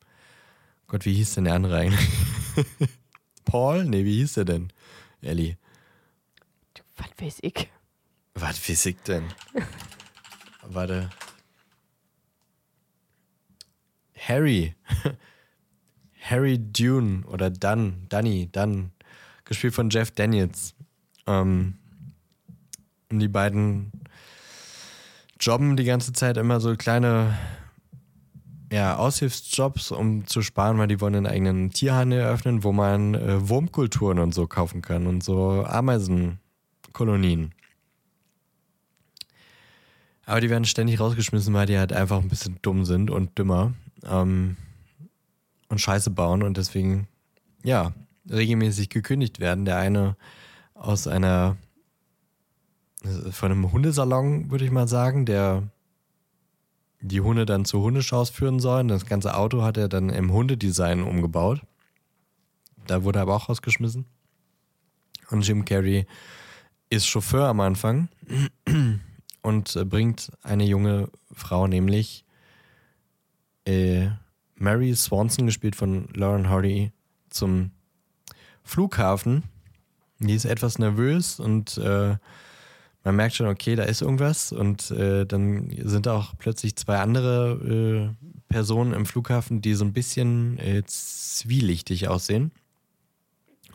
[0.86, 2.08] Gott, wie hieß denn der andere eigentlich?
[3.44, 3.84] Paul?
[3.84, 4.72] Nee, wie hieß der denn?
[5.20, 5.58] Ellie.
[6.98, 7.70] Was weiß ich?
[8.34, 9.24] Was weiß ich denn?
[10.62, 11.10] Warte.
[14.16, 14.74] Harry.
[16.20, 18.92] Harry Dune oder Dunn, Dunny, Dunn,
[19.44, 20.74] gespielt von Jeff Daniels.
[21.26, 21.78] Ähm,
[23.10, 23.92] und die beiden
[25.40, 27.38] jobben die ganze Zeit immer so kleine
[28.70, 33.48] ja, Aushilfsjobs, um zu sparen, weil die wollen einen eigenen Tierhandel eröffnen, wo man äh,
[33.48, 35.64] Wurmkulturen und so kaufen kann und so
[36.98, 37.52] Ameisenkolonien.
[40.26, 43.72] Aber die werden ständig rausgeschmissen, weil die halt einfach ein bisschen dumm sind und dümmer
[44.04, 44.56] ähm,
[45.68, 47.08] und Scheiße bauen und deswegen,
[47.64, 47.92] ja,
[48.28, 49.64] regelmäßig gekündigt werden.
[49.64, 50.16] Der eine
[50.74, 51.56] aus einer,
[53.30, 55.62] von einem Hundesalon, würde ich mal sagen, der
[57.00, 58.88] die Hunde dann zu Hundeschaus führen sollen.
[58.88, 61.62] Das ganze Auto hat er dann im Hundedesign umgebaut.
[62.86, 64.04] Da wurde er aber auch rausgeschmissen.
[65.30, 66.06] Und Jim Carrey
[66.90, 68.08] ist Chauffeur am Anfang
[69.42, 72.24] und äh, bringt eine junge Frau, nämlich
[73.66, 74.08] äh,
[74.56, 76.92] Mary Swanson, gespielt von Lauren Hardy,
[77.30, 77.70] zum
[78.64, 79.44] Flughafen.
[80.18, 82.16] Die ist etwas nervös und äh,
[83.04, 84.52] man merkt schon, okay, da ist irgendwas.
[84.52, 89.92] Und äh, dann sind auch plötzlich zwei andere äh, Personen im Flughafen, die so ein
[89.92, 92.50] bisschen äh, zwielichtig aussehen.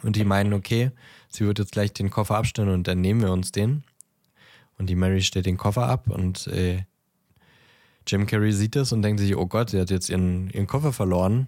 [0.04, 0.91] Und die meinen, okay,
[1.34, 3.84] sie wird jetzt gleich den Koffer abstellen und dann nehmen wir uns den.
[4.78, 6.84] Und die Mary stellt den Koffer ab und äh,
[8.08, 10.91] Jim Carrey sieht das und denkt sich, oh Gott, sie hat jetzt ihren, ihren Koffer
[10.91, 11.48] verloren,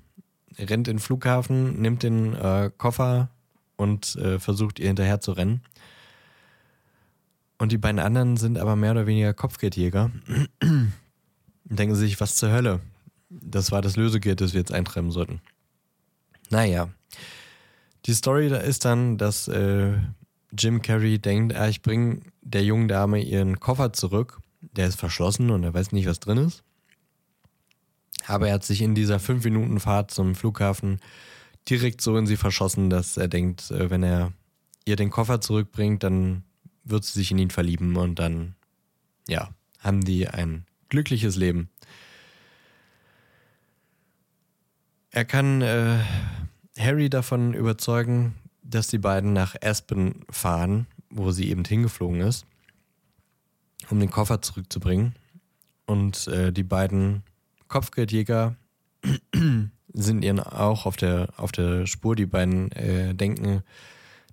[0.58, 3.30] rennt in den Flughafen, nimmt den äh, Koffer
[3.76, 5.62] und äh, versucht ihr hinterher zu rennen.
[7.58, 10.12] Und die beiden anderen sind aber mehr oder weniger Kopfgeldjäger.
[11.66, 12.82] denken sich, was zur Hölle?
[13.30, 15.42] Das war das Lösegeld, das wir jetzt eintreiben sollten.
[16.50, 16.90] Naja.
[18.06, 19.94] Die Story da ist dann, dass äh,
[20.58, 24.40] Jim Carrey denkt, ah, ich bringe der jungen Dame ihren Koffer zurück.
[24.62, 26.64] Der ist verschlossen und er weiß nicht, was drin ist.
[28.28, 31.00] Aber er hat sich in dieser 5 Minuten Fahrt zum Flughafen
[31.70, 34.34] direkt so in sie verschossen, dass er denkt, äh, wenn er
[34.86, 36.44] ihr den Koffer zurückbringt, dann
[36.84, 38.56] wird sie sich in ihn verlieben und dann,
[39.28, 41.70] ja, haben die ein glückliches Leben.
[45.10, 45.98] Er kann äh,
[46.78, 52.46] Harry davon überzeugen, dass die beiden nach Aspen fahren, wo sie eben hingeflogen ist,
[53.90, 55.16] um den Koffer zurückzubringen.
[55.86, 57.24] Und äh, die beiden
[57.68, 58.56] Kopfgeldjäger
[59.94, 62.16] sind ihnen auch auf der, auf der Spur.
[62.16, 63.62] Die beiden äh, denken,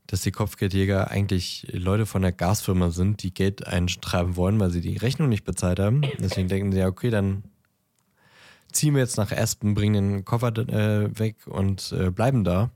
[0.07, 4.81] dass die Kopfgeldjäger eigentlich Leute von der Gasfirma sind, die Geld eintreiben wollen, weil sie
[4.81, 6.03] die Rechnung nicht bezahlt haben.
[6.19, 7.45] Deswegen denken sie, ja, okay, dann
[8.73, 12.71] ziehen wir jetzt nach Aspen, bringen den Koffer äh, weg und äh, bleiben da.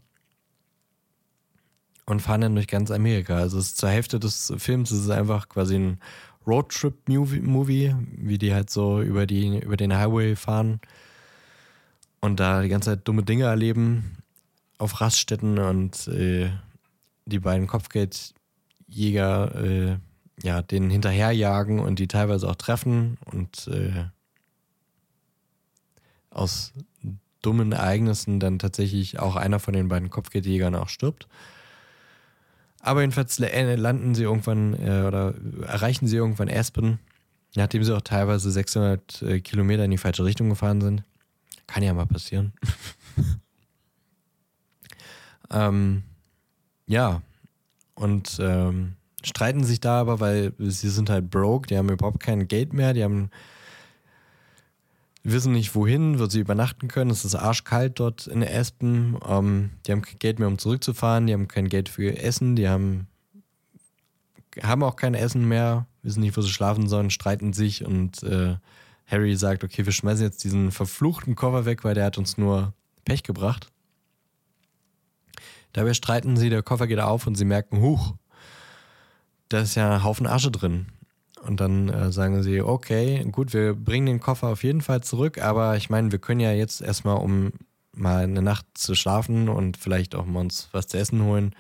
[2.05, 3.37] Und fahren dann durch ganz Amerika.
[3.37, 6.01] Also es ist zur Hälfte des Films ist es einfach quasi ein
[6.47, 10.81] Roadtrip-Movie, wie die halt so über, die, über den Highway fahren
[12.21, 14.19] und da die ganze Zeit dumme Dinge erleben
[14.79, 16.51] auf Raststätten und äh,
[17.25, 19.97] die beiden Kopfgeldjäger äh,
[20.43, 24.05] ja, denen hinterherjagen und die teilweise auch treffen und äh,
[26.37, 26.73] aus
[27.43, 31.29] dummen Ereignissen dann tatsächlich auch einer von den beiden Kopfgeldjägern auch stirbt.
[32.81, 35.35] Aber jedenfalls äh, landen sie irgendwann äh, oder
[35.67, 36.99] erreichen sie irgendwann Aspen,
[37.55, 41.03] nachdem sie auch teilweise 600 äh, Kilometer in die falsche Richtung gefahren sind.
[41.67, 42.53] Kann ja mal passieren.
[45.51, 46.05] ähm,
[46.87, 47.23] ja,
[47.95, 48.95] und ähm,
[49.25, 52.93] streiten sich da aber, weil sie sind halt broke, die haben überhaupt kein Geld mehr,
[52.93, 53.31] die haben
[55.33, 57.11] wissen nicht wohin, wo sie übernachten können.
[57.11, 59.19] Es ist arschkalt dort in Aspen.
[59.27, 61.27] Ähm, die haben kein Geld mehr, um zurückzufahren.
[61.27, 62.57] Die haben kein Geld für Essen.
[62.57, 63.09] Die haben,
[64.63, 68.57] haben auch kein Essen mehr, wissen nicht, wo sie schlafen sollen, streiten sich und äh,
[69.07, 72.73] Harry sagt, okay, wir schmeißen jetzt diesen verfluchten Koffer weg, weil der hat uns nur
[73.05, 73.71] Pech gebracht.
[75.73, 78.15] Dabei streiten sie, der Koffer geht auf und sie merken, huch,
[79.49, 80.87] da ist ja ein Haufen Asche drin.
[81.47, 85.39] Und dann äh, sagen sie, okay, gut, wir bringen den Koffer auf jeden Fall zurück,
[85.39, 87.53] aber ich meine, wir können ja jetzt erstmal, um
[87.93, 91.55] mal eine Nacht zu schlafen und vielleicht auch mal uns was zu essen holen,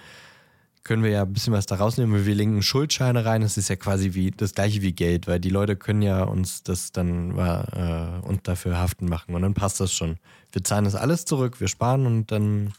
[0.85, 2.25] können wir ja ein bisschen was da rausnehmen.
[2.25, 3.41] Wir legen Schuldscheine rein.
[3.41, 6.63] Das ist ja quasi wie das gleiche wie Geld, weil die Leute können ja uns
[6.63, 10.19] das dann äh, und dafür haften machen und dann passt das schon.
[10.53, 12.73] Wir zahlen das alles zurück, wir sparen und dann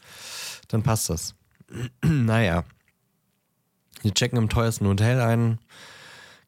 [0.68, 1.34] dann passt das.
[2.02, 2.64] naja.
[4.04, 5.58] Die checken im teuersten Hotel ein,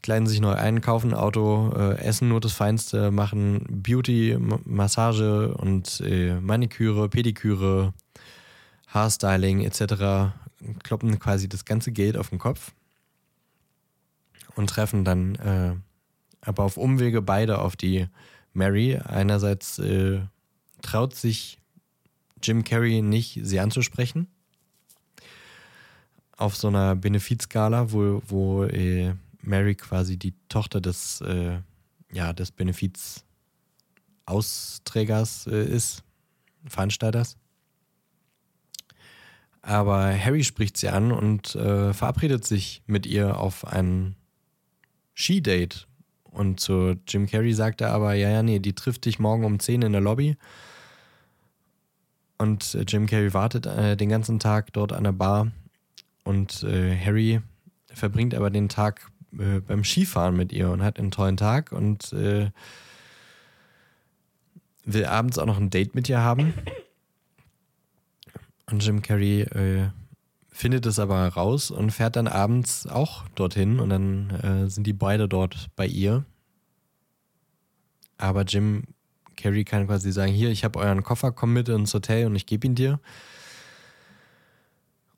[0.03, 5.55] kleiden sich neu ein, kaufen ein Auto, äh, essen nur das Feinste, machen Beauty, Massage
[5.55, 7.93] und äh, Maniküre, Pediküre,
[8.89, 10.35] Haarstyling etc.
[10.83, 12.73] Kloppen quasi das ganze Geld auf den Kopf
[14.57, 15.75] und treffen dann äh,
[16.41, 18.07] aber auf Umwege beide auf die
[18.53, 18.97] Mary.
[18.97, 20.21] Einerseits äh,
[20.83, 21.59] traut sich
[22.43, 24.29] Jim Carrey nicht, sie anzusprechen.
[26.37, 31.59] Auf so einer Benefizskala, wo, wo äh, Mary quasi die Tochter des, äh,
[32.13, 36.05] ja, des Benefiz-Austrägers äh, ist,
[36.67, 37.37] Veranstalters.
[39.63, 44.17] Aber Harry spricht sie an und äh, verabredet sich mit ihr auf ein
[45.15, 45.87] Skidate.
[46.25, 49.59] Und zu Jim Carrey sagt er aber, ja, ja, nee, die trifft dich morgen um
[49.59, 50.37] 10 in der Lobby.
[52.39, 55.53] Und äh, Jim Carrey wartet äh, den ganzen Tag dort an der Bar.
[56.25, 57.41] Und äh, Harry
[57.93, 62.13] verbringt aber den Tag äh, beim Skifahren mit ihr und hat einen tollen Tag und
[62.13, 62.51] äh,
[64.85, 66.55] will abends auch noch ein Date mit ihr haben.
[68.71, 69.91] Und Jim Carrey äh,
[70.51, 75.27] findet es aber raus und fährt dann abends auch dorthin und dann sind die beide
[75.29, 76.25] dort bei ihr.
[78.19, 78.85] Aber Jim
[79.37, 82.47] Carrie kann quasi sagen, hier, ich habe euren Koffer, komm mit ins Hotel und ich
[82.47, 83.01] gebe ihn dir.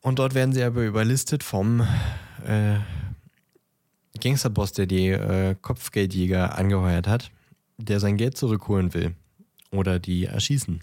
[0.00, 1.80] Und dort werden sie aber überlistet vom
[2.46, 2.78] äh,
[4.22, 7.30] Gangsterboss, der die äh, Kopfgeldjäger angeheuert hat,
[7.76, 9.14] der sein Geld zurückholen will.
[9.70, 10.82] Oder die erschießen.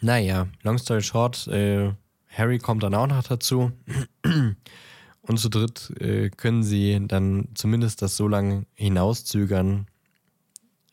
[0.00, 1.92] Naja, long story short, äh,
[2.28, 3.72] Harry kommt dann auch noch dazu.
[5.22, 9.86] Und zu dritt äh, können sie dann zumindest das so lange hinauszögern,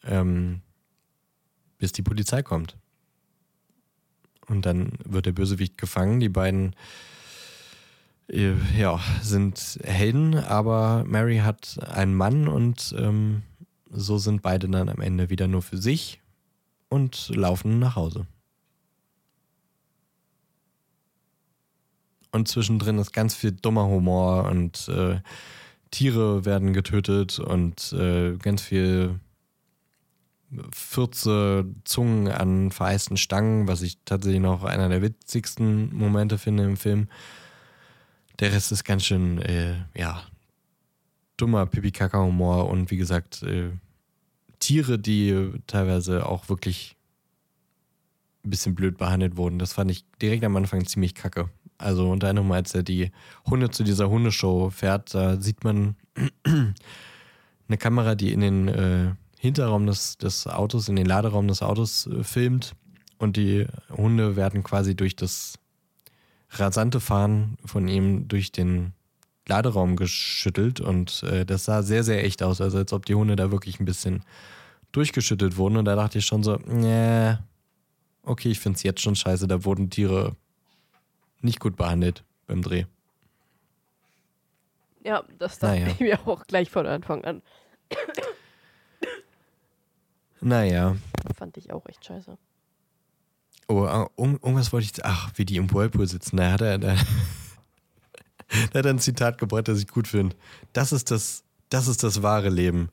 [0.03, 0.61] ähm,
[1.77, 2.77] bis die Polizei kommt.
[4.47, 6.19] Und dann wird der Bösewicht gefangen.
[6.19, 6.75] Die beiden
[8.29, 13.43] ja, sind Helden, aber Mary hat einen Mann und ähm,
[13.89, 16.21] so sind beide dann am Ende wieder nur für sich
[16.89, 18.27] und laufen nach Hause.
[22.31, 25.21] Und zwischendrin ist ganz viel dummer Humor und äh,
[25.91, 29.19] Tiere werden getötet und äh, ganz viel
[30.73, 36.77] Fürze, Zungen an vereisten Stangen, was ich tatsächlich noch einer der witzigsten Momente finde im
[36.77, 37.07] Film.
[38.39, 40.23] Der Rest ist ganz schön, äh, ja,
[41.37, 43.71] dummer Pipi-Kaka-Humor und wie gesagt, äh,
[44.59, 46.95] Tiere, die teilweise auch wirklich
[48.43, 49.59] ein bisschen blöd behandelt wurden.
[49.59, 51.49] Das fand ich direkt am Anfang ziemlich kacke.
[51.77, 53.11] Also unter anderem, als er die
[53.45, 55.95] Hunde zu dieser Hundeshow fährt, da sieht man
[56.45, 62.07] eine Kamera, die in den äh, Hinterraum des, des Autos, in den Laderaum des Autos
[62.07, 62.73] äh, filmt
[63.19, 65.59] und die Hunde werden quasi durch das
[66.49, 68.93] rasante Fahren von ihm durch den
[69.47, 73.35] Laderaum geschüttelt und äh, das sah sehr, sehr echt aus, also als ob die Hunde
[73.35, 74.23] da wirklich ein bisschen
[74.91, 77.35] durchgeschüttelt wurden und da dachte ich schon so, nee,
[78.23, 80.35] okay, ich finde es jetzt schon scheiße, da wurden Tiere
[81.41, 82.85] nicht gut behandelt beim Dreh.
[85.03, 85.87] Ja, das dachte Naja.
[85.87, 87.41] ich mir auch gleich von Anfang an.
[90.41, 90.97] Naja.
[91.35, 92.37] Fand ich auch echt scheiße.
[93.67, 95.05] Oh, ah, irgendwas wollte ich.
[95.05, 96.37] Ach, wie die im Whirlpool sitzen.
[96.37, 96.95] Da hat er, da,
[98.71, 100.35] da hat er ein Zitat gebracht, das ich gut finde.
[100.73, 102.89] Das ist das, das ist das wahre Leben.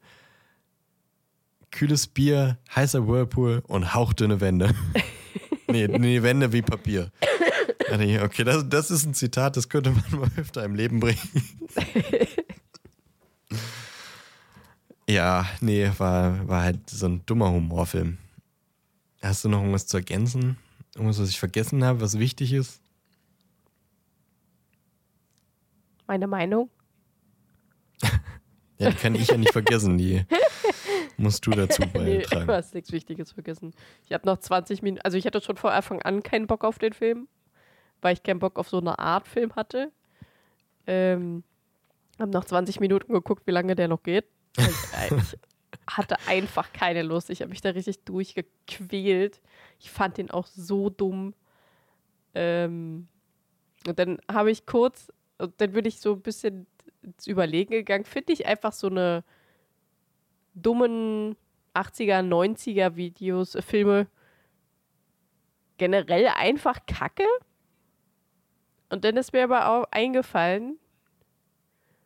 [1.70, 4.74] Kühles Bier, heißer Whirlpool und hauchdünne Wände.
[5.68, 7.10] nee, nee, Wände wie Papier.
[7.22, 11.18] Ich, Okay, das, das ist ein Zitat, das könnte man mal öfter im Leben bringen.
[15.08, 18.18] ja, nee, war, war halt so ein dummer Humorfilm.
[19.24, 20.58] Hast du noch irgendwas zu ergänzen?
[20.94, 22.80] Irgendwas, was ich vergessen habe, was wichtig ist?
[26.06, 26.70] Meine Meinung?
[28.76, 30.26] Ja, die kann ich ja nicht vergessen, die
[31.16, 32.50] musst du dazu Nee, du beitragen.
[32.50, 33.72] hast nichts Wichtiges vergessen.
[34.04, 36.80] Ich habe noch 20 Minuten, also ich hatte schon vor Anfang an keinen Bock auf
[36.80, 37.28] den Film,
[38.02, 39.92] weil ich keinen Bock auf so eine Art Film hatte.
[40.88, 41.44] Ähm,
[42.18, 44.26] habe noch 20 Minuten geguckt, wie lange der noch geht.
[44.58, 45.36] Ich
[45.88, 47.30] hatte einfach keine Lust.
[47.30, 49.40] Ich habe mich da richtig durchgequält.
[49.78, 51.34] Ich fand den auch so dumm.
[52.34, 53.08] Ähm,
[53.86, 56.66] und dann habe ich kurz, und dann bin ich so ein bisschen
[57.02, 59.24] ins Überlegen gegangen, finde ich einfach so eine
[60.54, 61.36] dummen
[61.74, 64.06] 80er, 90er Videos, äh, Filme
[65.76, 67.26] generell einfach kacke.
[68.88, 70.78] Und dann ist mir aber auch eingefallen,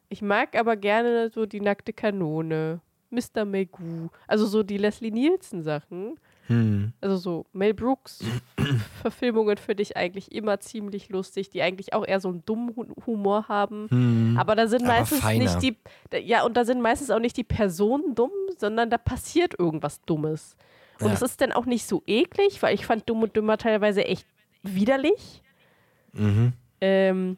[0.09, 3.45] ich mag aber gerne so die nackte Kanone, Mr.
[3.45, 6.19] Magoo, also so die Leslie Nielsen Sachen.
[6.47, 6.93] Hm.
[7.03, 8.25] Also so Mel Brooks
[9.03, 12.87] Verfilmungen finde ich eigentlich immer ziemlich lustig, die eigentlich auch eher so einen dummen Hu-
[13.07, 13.87] Humor haben.
[13.91, 14.37] Hm.
[14.39, 15.77] Aber da sind meistens nicht die,
[16.27, 20.57] ja, und da sind meistens auch nicht die Personen dumm, sondern da passiert irgendwas Dummes.
[21.01, 21.13] Und Ja.
[21.13, 24.27] es ist dann auch nicht so eklig, weil ich fand Dumm und Dümmer teilweise echt
[24.63, 25.43] widerlich.
[26.13, 26.55] Mhm.
[26.81, 27.37] Ähm,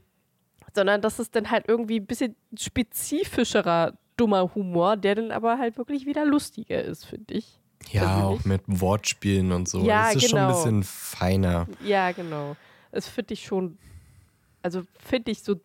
[0.72, 5.78] sondern das ist dann halt irgendwie ein bisschen spezifischerer dummer Humor, der dann aber halt
[5.78, 7.58] wirklich wieder lustiger ist, finde ich.
[7.90, 9.82] Ja, auch mit Wortspielen und so.
[9.82, 10.56] Ja, das ist schon ein genau.
[10.56, 11.66] bisschen feiner.
[11.82, 12.56] Ja, genau.
[12.92, 13.78] Das finde ich schon,
[14.62, 15.56] also finde ich so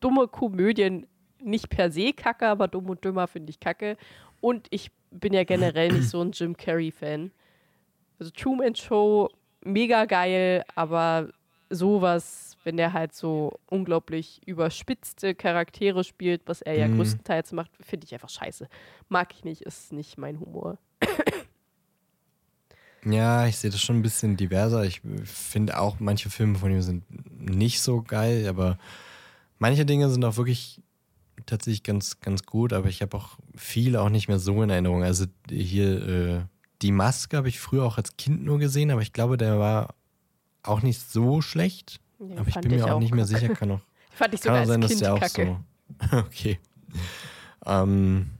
[0.00, 1.06] dumme Komödien
[1.42, 3.98] nicht per se kacke, aber dumm und dümmer finde ich kacke.
[4.40, 7.30] Und ich bin ja generell nicht so ein Jim Carrey-Fan.
[8.18, 9.28] Also Truman Show,
[9.62, 11.28] mega geil, aber
[11.70, 16.96] sowas, wenn der halt so unglaublich überspitzte Charaktere spielt, was er ja Mhm.
[16.96, 18.68] größtenteils macht, finde ich einfach scheiße.
[19.08, 20.76] Mag ich nicht, ist nicht mein Humor.
[23.06, 24.84] Ja, ich sehe das schon ein bisschen diverser.
[24.84, 27.04] Ich finde auch, manche Filme von ihm sind
[27.40, 28.76] nicht so geil, aber
[29.58, 30.82] manche Dinge sind auch wirklich
[31.46, 35.04] tatsächlich ganz, ganz gut, aber ich habe auch viele auch nicht mehr so in Erinnerung.
[35.04, 36.40] Also hier, äh,
[36.82, 39.94] die Maske habe ich früher auch als Kind nur gesehen, aber ich glaube, der war
[40.62, 42.00] auch nicht so schlecht.
[42.18, 43.38] Den aber ich bin mir auch nicht mehr kacke.
[43.40, 43.80] sicher, kann auch,
[44.12, 45.58] Fand ich kann sogar auch sein, dass Kind der auch kacke.
[46.10, 46.16] so.
[46.18, 46.58] okay.
[47.64, 48.30] Ähm,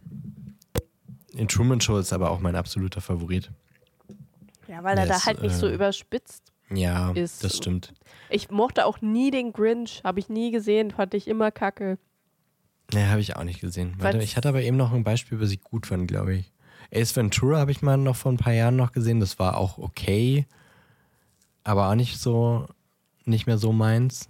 [1.33, 3.51] in Truman Show ist aber auch mein absoluter Favorit.
[4.67, 6.53] Ja, weil Der er da ist, halt nicht so äh, überspitzt.
[6.71, 7.95] Ja, Ist- das stimmt.
[8.31, 11.99] Ich mochte auch nie den Grinch, habe ich nie gesehen, fand ich immer kacke.
[12.93, 13.95] Nee, habe ich auch nicht gesehen.
[13.99, 16.53] Warte, ich hatte aber eben noch ein Beispiel, was ich gut fand, glaube ich.
[16.93, 19.21] Ace Ventura habe ich mal noch vor ein paar Jahren noch gesehen.
[19.21, 20.47] Das war auch okay,
[21.65, 22.67] aber auch nicht so,
[23.29, 24.29] nicht mehr so meins.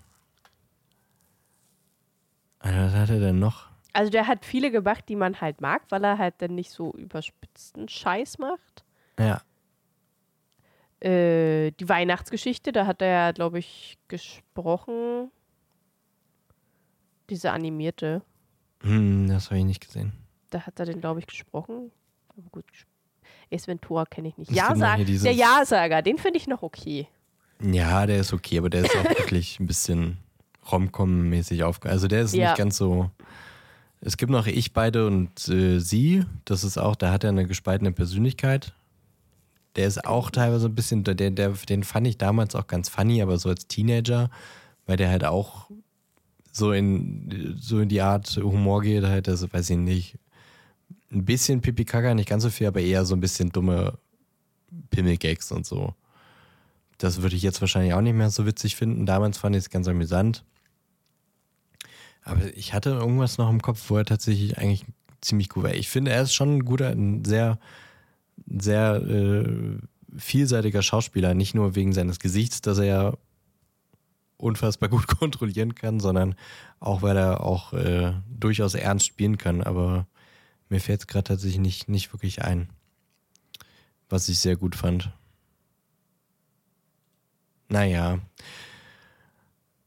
[2.61, 3.69] Also, was hat er denn noch?
[3.93, 6.93] Also der hat viele gemacht, die man halt mag, weil er halt dann nicht so
[6.93, 8.85] überspitzten Scheiß macht.
[9.19, 9.41] Ja.
[11.01, 15.31] Äh, die Weihnachtsgeschichte, da hat er, glaube ich, gesprochen.
[17.31, 18.23] Diese animierte,
[18.83, 20.13] Hm, das habe ich nicht gesehen.
[20.51, 21.91] da hat er den, glaube ich, gesprochen.
[22.29, 22.65] Aber gut,
[23.53, 24.51] Ace Ventura kenne ich nicht.
[24.51, 27.09] Hier dieses- der Ja-Sager, den finde ich noch okay.
[27.63, 30.19] Ja, der ist okay, aber der ist auch wirklich ein bisschen
[30.71, 31.89] Romcom-mäßig aufge...
[31.89, 32.51] Also der ist Ja.
[32.51, 33.11] nicht ganz so...
[34.01, 36.25] Es gibt noch Ich, beide und äh, sie.
[36.45, 38.73] Das ist auch, da hat er eine gespaltene Persönlichkeit.
[39.75, 43.23] Der ist auch teilweise ein bisschen, der, der, den fand ich damals auch ganz funny,
[43.23, 44.31] aber so als Teenager,
[44.87, 45.69] weil der halt auch
[46.53, 50.19] so in, so in die Art Humor geht, halt, also weiß ich nicht,
[51.11, 53.99] ein bisschen Pipi Kaka, nicht ganz so viel, aber eher so ein bisschen dumme
[54.91, 55.95] Pimmelgags und so.
[56.99, 59.07] Das würde ich jetzt wahrscheinlich auch nicht mehr so witzig finden.
[59.07, 60.45] Damals fand ich es ganz amüsant.
[62.23, 64.85] Aber ich hatte irgendwas noch im Kopf, wo er tatsächlich eigentlich
[65.21, 65.75] ziemlich gut war.
[65.75, 67.59] Ich finde, er ist schon ein guter, ein sehr,
[68.47, 69.79] sehr äh,
[70.17, 71.35] vielseitiger Schauspieler.
[71.35, 73.15] Nicht nur wegen seines Gesichts, das er ja
[74.37, 76.35] unfassbar gut kontrollieren kann, sondern
[76.81, 79.63] auch, weil er auch äh, durchaus ernst spielen kann.
[79.63, 80.07] Aber
[80.69, 82.69] mir fällt es gerade tatsächlich nicht, nicht wirklich ein,
[84.09, 85.13] was ich sehr gut fand.
[87.69, 88.19] Naja.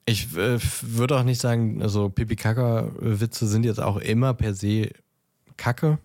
[0.05, 4.89] Ich äh, würde auch nicht sagen, also Pipi-Kaka-Witze sind jetzt auch immer per se
[5.57, 5.99] Kacke.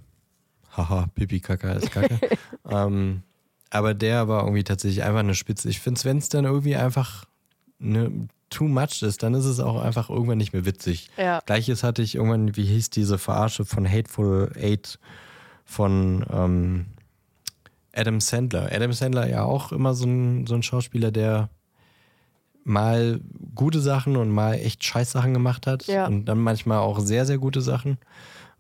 [0.77, 2.19] Haha, Pipi-Kaka ist Kacke.
[2.71, 3.23] ähm,
[3.71, 5.69] aber der war irgendwie tatsächlich einfach eine Spitze.
[5.69, 7.25] Ich finde, wenn es dann irgendwie einfach
[7.79, 11.11] ne, too much ist, dann ist es auch einfach irgendwann nicht mehr witzig.
[11.17, 11.41] Ja.
[11.45, 14.99] Gleiches hatte ich irgendwann, wie hieß diese Verarsche von Hateful Eight
[15.65, 16.87] von ähm,
[17.95, 18.71] Adam Sandler.
[18.73, 21.49] Adam Sandler ja auch immer so ein, so ein Schauspieler, der
[22.67, 23.21] mal
[23.55, 25.87] gute Sachen und mal echt scheiß Sachen gemacht hat.
[25.87, 26.07] Ja.
[26.07, 27.99] Und dann manchmal auch sehr, sehr gute Sachen.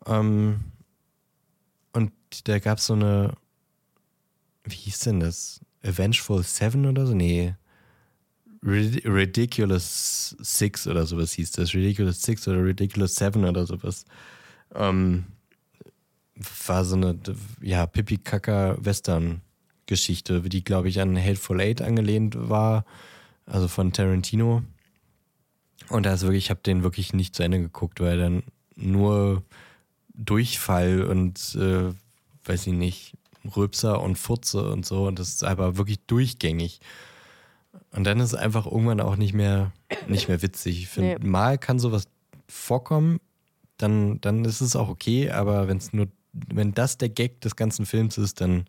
[0.06, 0.60] Ähm,
[1.92, 2.12] und
[2.44, 3.32] da gab es so eine,
[4.64, 5.60] wie hieß denn das?
[5.82, 7.14] Avengeful Seven oder so?
[7.14, 7.54] Nee.
[8.64, 11.74] Rid Ridiculous Six oder sowas hieß das.
[11.74, 14.04] Ridiculous Six oder Ridiculous Seven oder sowas.
[14.74, 15.24] Ähm,
[16.66, 17.18] war so eine,
[17.60, 22.84] ja, Pipi-Kaka-Western-Geschichte, die, glaube ich, an Hateful Eight angelehnt war,
[23.46, 24.62] also von Tarantino.
[25.88, 28.42] Und da ist wirklich, ich habe den wirklich nicht zu Ende geguckt, weil dann
[28.74, 29.42] nur
[30.14, 31.92] Durchfall und, äh,
[32.44, 33.14] weiß ich nicht,
[33.56, 35.06] Rülpser und Furze und so.
[35.06, 36.80] Und das ist aber wirklich durchgängig.
[37.92, 39.72] Und dann ist es einfach irgendwann auch nicht mehr,
[40.08, 40.78] nicht mehr witzig.
[40.82, 41.28] Ich finde, Nee.
[41.28, 42.08] mal kann sowas
[42.48, 43.20] vorkommen,
[43.78, 47.56] dann, dann ist es auch okay, aber wenn es nur, wenn das der Gag des
[47.56, 48.64] ganzen Films ist, dann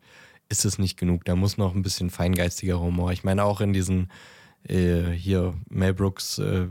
[0.50, 1.26] ist es nicht genug.
[1.26, 3.12] Da muss noch ein bisschen feingeistiger Humor.
[3.12, 4.10] Ich meine auch in diesen
[4.70, 6.68] äh, hier Mel Brooks äh,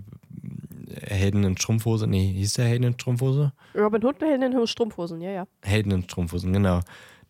[1.03, 3.53] Helden in Strumpfhose, nee, hieß der Helden in Strumpfhose?
[3.75, 5.47] Robin Hood hält in den Strumpfhosen, ja, ja.
[5.63, 6.81] Helden in Strumpfhosen, genau.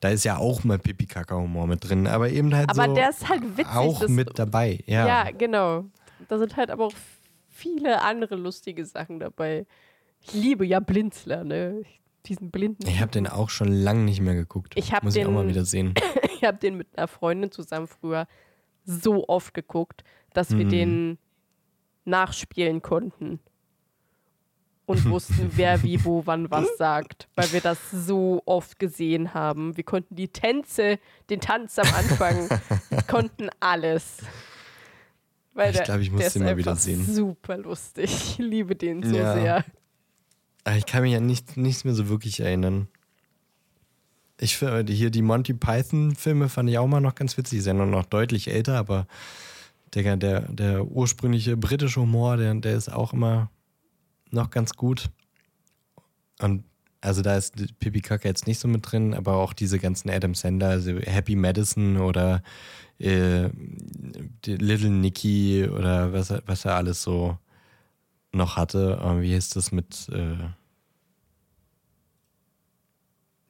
[0.01, 3.29] Da ist ja auch mal Pipi-Kaka-Humor mit drin, aber eben halt Aber so der ist
[3.29, 3.75] halt witzig.
[3.75, 4.81] auch mit dabei.
[4.87, 5.87] Ja, Ja, genau.
[6.29, 6.93] Da sind halt aber auch
[7.49, 9.67] viele andere lustige Sachen dabei.
[10.21, 11.83] Ich liebe ja Blinzler, ne?
[12.27, 12.87] Diesen blinden.
[12.89, 14.75] ich habe den auch schon lange nicht mehr geguckt.
[14.77, 15.95] Ich hab Muss ich auch den- mal wieder sehen.
[16.37, 18.27] Ich habe den mit einer Freundin zusammen früher
[18.87, 20.71] so oft geguckt, dass wir Mhm.
[20.71, 21.19] den
[22.05, 23.41] nachspielen konnten.
[24.87, 29.77] Und wussten, wer wie wo wann was sagt, weil wir das so oft gesehen haben.
[29.77, 32.49] Wir konnten die Tänze, den Tanz am Anfang,
[32.91, 34.19] wir konnten alles.
[35.55, 37.05] Weil Ich der- glaub, ich muss den mal wieder sehen.
[37.05, 38.05] Super lustig.
[38.13, 39.35] Ich liebe den so Ja.
[39.35, 39.65] sehr.
[40.65, 42.89] Aber ich kann mich an nicht, nichts mehr so wirklich erinnern.
[44.39, 47.59] Ich finde hier die Monty Python-Filme fand ich auch mal noch ganz witzig.
[47.59, 49.07] Die sind noch deutlich älter, aber
[49.95, 53.51] der, der, der ursprüngliche britische Humor, der, der ist auch immer
[54.31, 55.09] noch ganz gut.
[56.41, 56.65] Und
[57.01, 60.11] also da ist die Pipi Kaka jetzt nicht so mit drin, aber auch diese ganzen
[60.11, 62.43] Adam Sandler, also Happy Madison oder
[62.99, 63.49] äh,
[64.45, 67.39] Little Nicky oder was, was er alles so
[68.33, 69.01] noch hatte.
[69.03, 70.37] Äh, wie hieß das mit äh,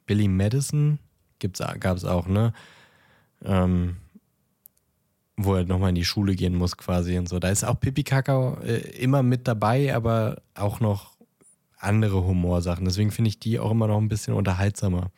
[0.07, 0.99] Billy Madison?
[1.39, 2.53] Gab es auch, ne?
[3.45, 3.97] Ähm,
[5.37, 7.39] wo er nochmal in die Schule gehen muss quasi und so.
[7.39, 11.17] Da ist auch Pipi Kaka äh, immer mit dabei, aber auch noch
[11.79, 12.87] andere Humorsachen.
[12.87, 15.11] Deswegen finde ich die auch immer noch ein bisschen unterhaltsamer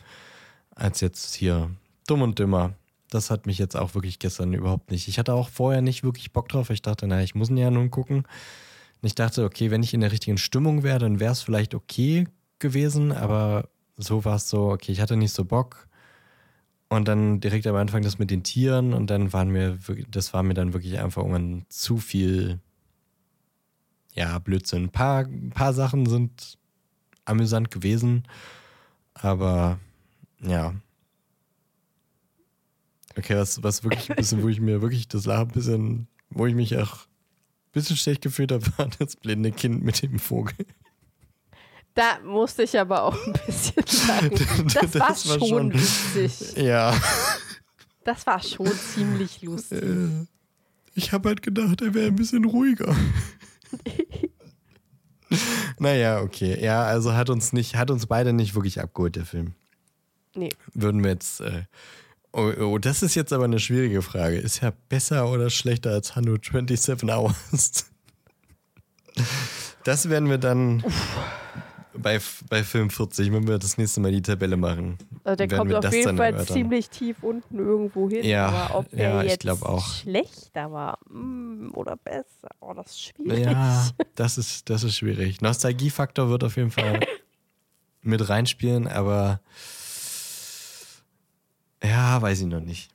[0.74, 1.70] als jetzt hier
[2.06, 2.74] Dumm und Dümmer.
[3.10, 5.08] Das hat mich jetzt auch wirklich gestern überhaupt nicht.
[5.08, 6.70] Ich hatte auch vorher nicht wirklich Bock drauf.
[6.70, 8.18] Ich dachte, naja, ich muss ihn ja nun gucken.
[8.18, 11.74] Und ich dachte, okay, wenn ich in der richtigen Stimmung wäre, dann wäre es vielleicht
[11.74, 12.26] okay
[12.58, 13.68] gewesen, aber
[13.98, 15.88] so war es so, okay, ich hatte nicht so Bock.
[16.88, 19.78] Und dann direkt am Anfang das mit den Tieren und dann waren mir,
[20.10, 22.60] das war mir dann wirklich einfach irgendwann zu viel,
[24.14, 24.84] ja, Blödsinn.
[24.84, 26.56] Ein paar, ein paar Sachen sind
[27.26, 28.22] amüsant gewesen,
[29.12, 29.78] aber
[30.40, 30.74] ja.
[33.18, 36.46] Okay, was, was wirklich ein bisschen, wo ich mir wirklich das Lachen ein bisschen, wo
[36.46, 40.54] ich mich auch ein bisschen schlecht gefühlt habe, war das blinde Kind mit dem Vogel.
[41.98, 44.30] Da musste ich aber auch ein bisschen sagen.
[44.72, 46.56] Das, das war, war, schon, schon lustig.
[46.56, 46.96] Ja.
[48.04, 49.82] Das war schon ziemlich lustig.
[49.82, 50.26] Äh,
[50.94, 52.94] ich habe halt gedacht, er wäre ein bisschen ruhiger.
[55.80, 56.62] naja, okay.
[56.62, 59.54] Ja, also hat uns nicht, hat uns beide nicht wirklich abgeholt, der Film.
[60.36, 60.50] Nee.
[60.74, 61.40] Würden wir jetzt.
[61.40, 61.64] Äh,
[62.30, 64.36] oh, oh, das ist jetzt aber eine schwierige Frage.
[64.36, 67.86] Ist er besser oder schlechter als 127 Hours?
[69.82, 70.84] das werden wir dann.
[70.84, 71.16] Uff
[72.02, 74.98] bei, bei Film 40, wenn wir das nächste Mal die Tabelle machen.
[75.24, 76.56] Also der kommt auf jeden Fall erörtern.
[76.56, 78.24] ziemlich tief unten irgendwo hin.
[78.24, 79.86] Ja, aber ob ja, der jetzt auch.
[79.86, 83.44] schlechter war mm, oder besser, oh, das ist schwierig.
[83.44, 85.40] Ja, das ist, das ist schwierig.
[85.40, 87.00] Nostalgiefaktor wird auf jeden Fall
[88.02, 89.40] mit reinspielen, aber
[91.82, 92.90] ja, weiß ich noch nicht.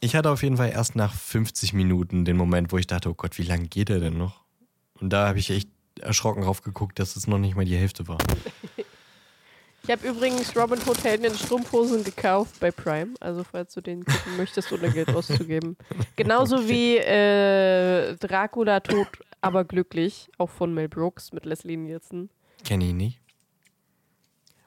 [0.00, 3.14] Ich hatte auf jeden Fall erst nach 50 Minuten den Moment, wo ich dachte, oh
[3.14, 4.44] Gott, wie lange geht er denn noch?
[5.00, 5.68] Und da habe ich echt
[6.00, 8.18] erschrocken drauf geguckt, dass es noch nicht mal die Hälfte war.
[9.84, 14.02] Ich habe übrigens Robin Hood Helden in Strumpfhosen gekauft bei Prime, also falls du den
[14.02, 15.76] gucken möchtest, ohne Geld auszugeben.
[16.16, 16.68] Genauso okay.
[16.68, 19.08] wie äh, Dracula tot,
[19.42, 22.30] aber glücklich, auch von Mel Brooks mit Leslie Nielsen.
[22.64, 23.20] Kenne ich nicht.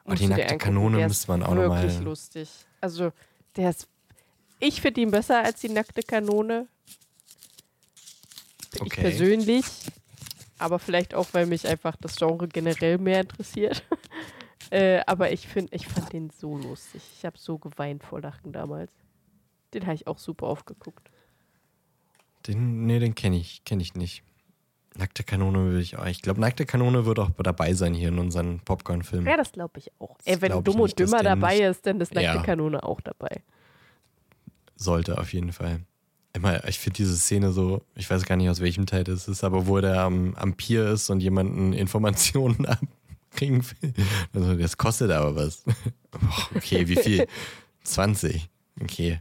[0.04, 1.82] Und oh, die nackte Kanone müsste man auch nochmal.
[1.82, 2.48] Wirklich lustig.
[2.80, 3.12] Also,
[3.56, 3.88] der ist.
[4.60, 6.68] Ich finde ihn besser als die nackte Kanone.
[8.76, 8.84] Okay.
[8.86, 9.64] Ich persönlich.
[10.58, 13.84] Aber vielleicht auch, weil mich einfach das Genre generell mehr interessiert.
[14.70, 17.02] äh, aber ich finde, ich fand den so lustig.
[17.16, 18.90] Ich habe so geweint vor Lachen damals.
[19.74, 21.10] Den habe ich auch super aufgeguckt.
[22.46, 24.22] Den, nee, den kenne ich, kenne ich nicht.
[24.96, 26.06] Nackte Kanone will ich auch.
[26.06, 29.28] Ich glaube, Nackte Kanone wird auch dabei sein hier in unseren Popcorn-Filmen.
[29.28, 30.16] Ja, das glaube ich auch.
[30.24, 32.42] Ey, wenn Dumm und Dümmer dabei ist, dann ist Nackte ja.
[32.42, 33.42] Kanone auch dabei.
[34.74, 35.82] Sollte auf jeden Fall
[36.38, 39.44] immer, ich finde diese Szene so, ich weiß gar nicht aus welchem Teil das ist,
[39.44, 43.92] aber wo der am, am Pier ist und jemanden Informationen abkriegen will.
[44.32, 45.64] Also, das kostet aber was.
[46.54, 47.26] okay, wie viel?
[47.84, 48.48] 20.
[48.80, 49.20] Okay.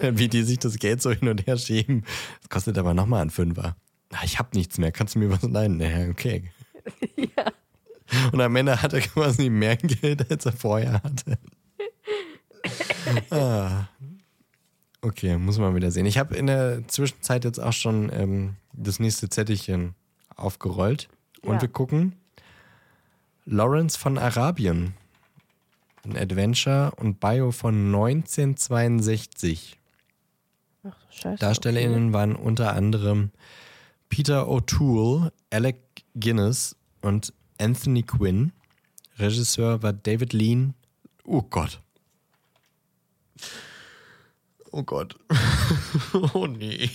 [0.00, 2.04] Wie die sich das Geld so hin und her schieben.
[2.40, 3.76] Das kostet aber nochmal ein Fünfer.
[4.10, 4.92] Ah, ich habe nichts mehr.
[4.92, 5.78] Kannst du mir was nein?
[5.78, 6.50] Naja, okay.
[7.16, 7.52] Ja.
[8.32, 11.38] Und am Ende hat er quasi mehr Geld, als er vorher hatte.
[13.30, 13.88] ah,
[15.04, 16.06] Okay, muss man wieder sehen.
[16.06, 19.96] Ich habe in der Zwischenzeit jetzt auch schon ähm, das nächste Zettelchen
[20.36, 21.08] aufgerollt.
[21.42, 21.62] Und ja.
[21.62, 22.14] wir gucken
[23.44, 24.94] Lawrence von Arabien.
[26.04, 29.76] Ein Adventure und Bio von 1962.
[30.84, 31.38] Ach, scheiße.
[31.38, 32.12] DarstellerInnen okay.
[32.12, 33.30] waren unter anderem
[34.08, 35.78] Peter O'Toole, Alec
[36.14, 38.52] Guinness und Anthony Quinn.
[39.18, 40.74] Regisseur war David Lean.
[41.24, 41.80] Oh Gott.
[44.72, 45.16] Oh Gott.
[46.32, 46.90] oh nee.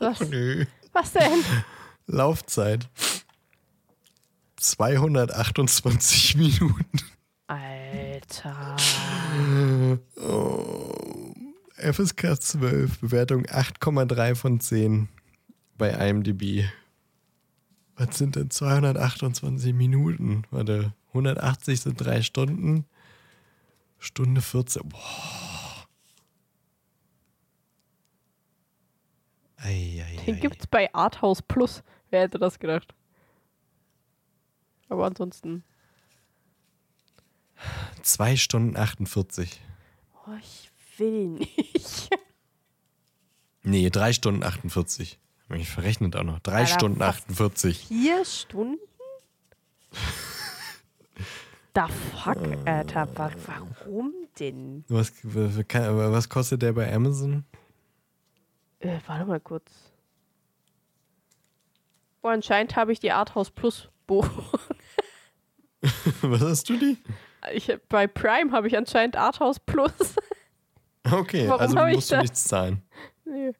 [0.00, 0.66] Was, oh nee.
[0.92, 1.44] Was denn?
[2.06, 2.88] Laufzeit.
[4.56, 6.98] 228 Minuten.
[7.46, 8.76] Alter.
[10.16, 11.32] Oh.
[11.76, 15.08] FSK 12, Bewertung 8,3 von 10
[15.78, 16.64] bei IMDb.
[17.96, 20.44] Was sind denn 228 Minuten?
[20.50, 22.86] Warte, 180 sind drei Stunden.
[23.98, 24.88] Stunde 14.
[24.88, 25.53] Boah.
[29.64, 31.82] Ei, ei, Den gibt's bei Arthouse Plus.
[32.10, 32.94] Wer hätte das gedacht?
[34.90, 35.64] Aber ansonsten.
[38.02, 39.60] Zwei Stunden 48.
[40.26, 42.10] Oh, ich will nicht.
[43.62, 45.18] nee, drei Stunden 48.
[45.48, 46.40] Hab mich verrechnet auch noch.
[46.40, 47.86] Drei Alter, Stunden 48.
[47.86, 48.78] Vier Stunden?
[51.72, 53.08] Da fuck, Alter.
[53.46, 54.84] Warum denn?
[54.88, 57.44] Was, was kostet der bei Amazon?
[58.84, 59.70] Äh, warte mal kurz.
[62.22, 64.44] Oh, anscheinend habe ich die Arthouse Plus Buchung.
[66.20, 66.98] Was hast du die?
[67.52, 69.92] Ich, bei Prime habe ich anscheinend Arthouse Plus.
[71.12, 72.80] Okay, Warum also musst du nichts zahlen.
[73.26, 73.52] Nee.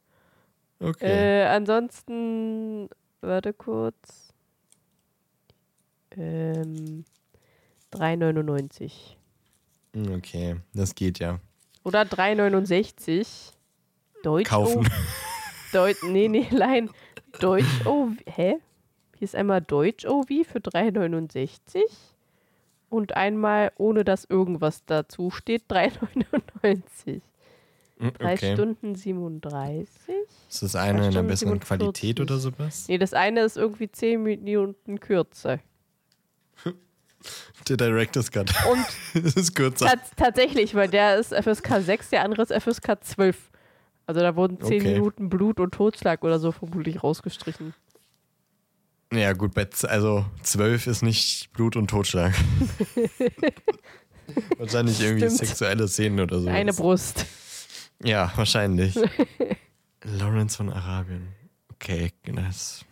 [0.81, 1.43] Okay.
[1.43, 2.89] Äh, ansonsten,
[3.21, 4.33] warte kurz.
[6.17, 7.05] Ähm,
[7.93, 9.17] 3,99.
[10.17, 11.39] Okay, das geht ja.
[11.83, 13.53] Oder 3,69.
[14.25, 14.89] Deutsch kaufen.
[15.73, 16.91] Deut nee, nee, nein.
[17.41, 18.13] Deutsch OV.
[18.27, 18.57] Hä?
[19.19, 21.83] Hier ist einmal Deutsch OV für 3,69
[22.91, 27.21] und einmal ohne dass irgendwas dazu steht 3,99.
[28.19, 28.55] 3 Okay.
[28.55, 29.89] Stunden 37?
[30.51, 31.67] Ist das eine in einer besseren 47.
[31.69, 32.87] Qualität oder sowas?
[32.89, 35.61] Nee, das eine ist irgendwie 10 Minuten kürzer.
[37.69, 38.53] Der Director's Cut.
[38.71, 38.85] Und
[39.25, 39.87] das ist kürzer.
[39.87, 43.51] tats tatsächlich, weil der ist FSK 6, der andere ist FSK 12.
[44.07, 44.93] Also da wurden 10 Okay.
[44.95, 47.75] Minuten Blut und Totschlag oder so vermutlich rausgestrichen.
[49.13, 52.35] Ja, gut, bei also zwölf ist nicht Blut und Totschlag.
[54.59, 55.39] Wahrscheinlich irgendwie Stimmt.
[55.39, 56.49] sexuelle Szenen oder so.
[56.49, 57.27] Eine Brust.
[58.03, 58.99] Ja, wahrscheinlich.
[60.03, 61.29] Lawrence von Arabien.
[61.73, 62.85] Okay, das.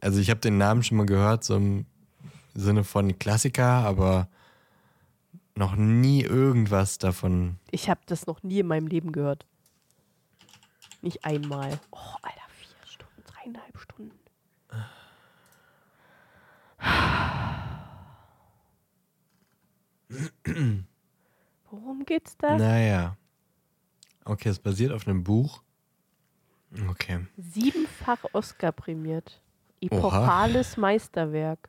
[0.00, 1.86] Also ich habe den Namen schon mal gehört, so im
[2.54, 4.28] Sinne von Klassiker, aber
[5.54, 7.56] noch nie irgendwas davon.
[7.70, 9.46] Ich habe das noch nie in meinem Leben gehört.
[11.02, 11.78] Nicht einmal.
[11.90, 14.18] Oh, Alter, vier Stunden, dreieinhalb Stunden.
[21.70, 22.56] Worum geht's da?
[22.56, 23.16] Naja.
[24.24, 25.62] Okay, es basiert auf einem Buch.
[26.88, 27.26] Okay.
[27.36, 29.40] Siebenfach Oscar prämiert.
[29.80, 31.68] Epochales Meisterwerk.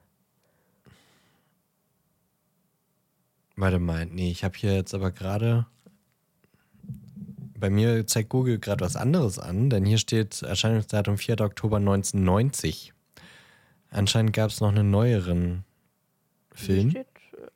[3.56, 5.66] Warte mal, nee, ich habe hier jetzt aber gerade.
[7.62, 11.42] Bei mir zeigt Google gerade was anderes an, denn hier steht Erscheinungsdatum 4.
[11.42, 12.92] Oktober 1990.
[13.92, 15.64] Anscheinend gab es noch einen neueren
[16.52, 16.90] Film.
[16.90, 17.06] Steht,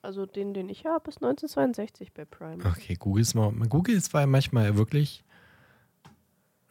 [0.03, 2.63] also den, den ich habe, ist 1962 bei Prime.
[2.63, 5.23] Okay, Google ist, mal, Google ist zwar manchmal wirklich.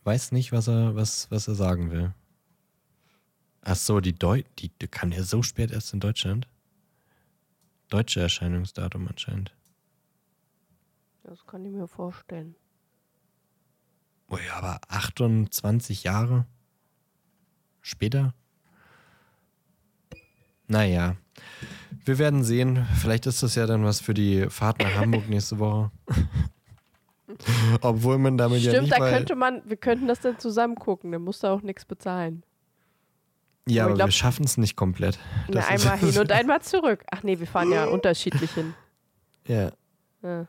[0.04, 2.14] Weiß nicht, was er, was, was er sagen will.
[3.62, 6.46] Ach so, die, Deu die, die kann ja so spät erst in Deutschland.
[7.88, 9.52] Deutsche Erscheinungsdatum anscheinend.
[11.24, 12.54] Das kann ich mir vorstellen.
[14.34, 16.44] Oh ja, aber 28 Jahre
[17.82, 18.34] später?
[20.66, 21.16] Naja,
[22.04, 22.84] wir werden sehen.
[23.00, 25.90] Vielleicht ist das ja dann was für die Fahrt nach Hamburg nächste Woche.
[27.80, 29.12] Obwohl man damit ja Stimmt, nicht da mal...
[29.12, 32.42] könnte man, wir könnten das dann zusammen gucken, dann musst du auch nichts bezahlen.
[33.68, 35.18] ja, aber aber glaub- wir schaffen es nicht komplett.
[35.48, 37.04] Na, einmal hin und einmal zurück.
[37.10, 38.74] Ach nee, wir fahren ja unterschiedlich hin.
[39.46, 39.70] Ja,
[40.22, 40.46] Ja.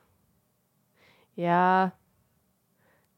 [1.36, 1.92] ja.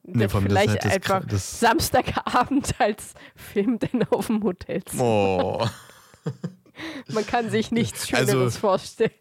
[0.10, 4.82] Nee, vielleicht halt einfach das- Samstagabend als Film denn auf dem Hotel.
[4.98, 5.66] oh.
[7.12, 9.12] Man kann sich nichts Also- Schöneres vorstellen.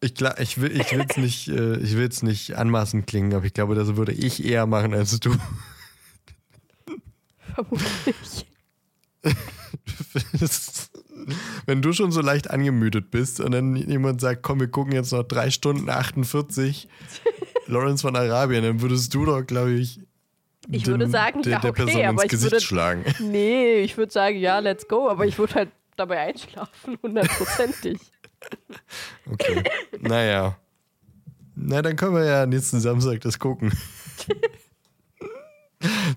[0.00, 3.74] Ich, ich will es ich nicht, äh, ich will's nicht anmaßend klingen, aber ich glaube,
[3.74, 5.34] das würde ich eher machen als du.
[7.54, 8.46] Vermutlich.
[10.38, 10.90] Das-
[11.66, 15.12] Wenn du schon so leicht angemüdet bist und dann jemand sagt, komm, wir gucken jetzt
[15.12, 16.86] noch drei Stunden 48
[17.66, 20.00] Lawrence von Arabien, dann würdest du doch, glaube ich,
[20.70, 23.04] Ich würde sagen, der, ja, der okay, Person ins aber ich Gesicht würde- schlagen.
[23.20, 27.98] Nee, ich würde sagen, ja, let's go, aber ich würde halt dabei einschlafen, hundertprozentig.
[29.30, 29.62] Okay.
[30.00, 30.56] naja.
[31.56, 33.72] Na, dann können wir ja nächsten Samstag das gucken.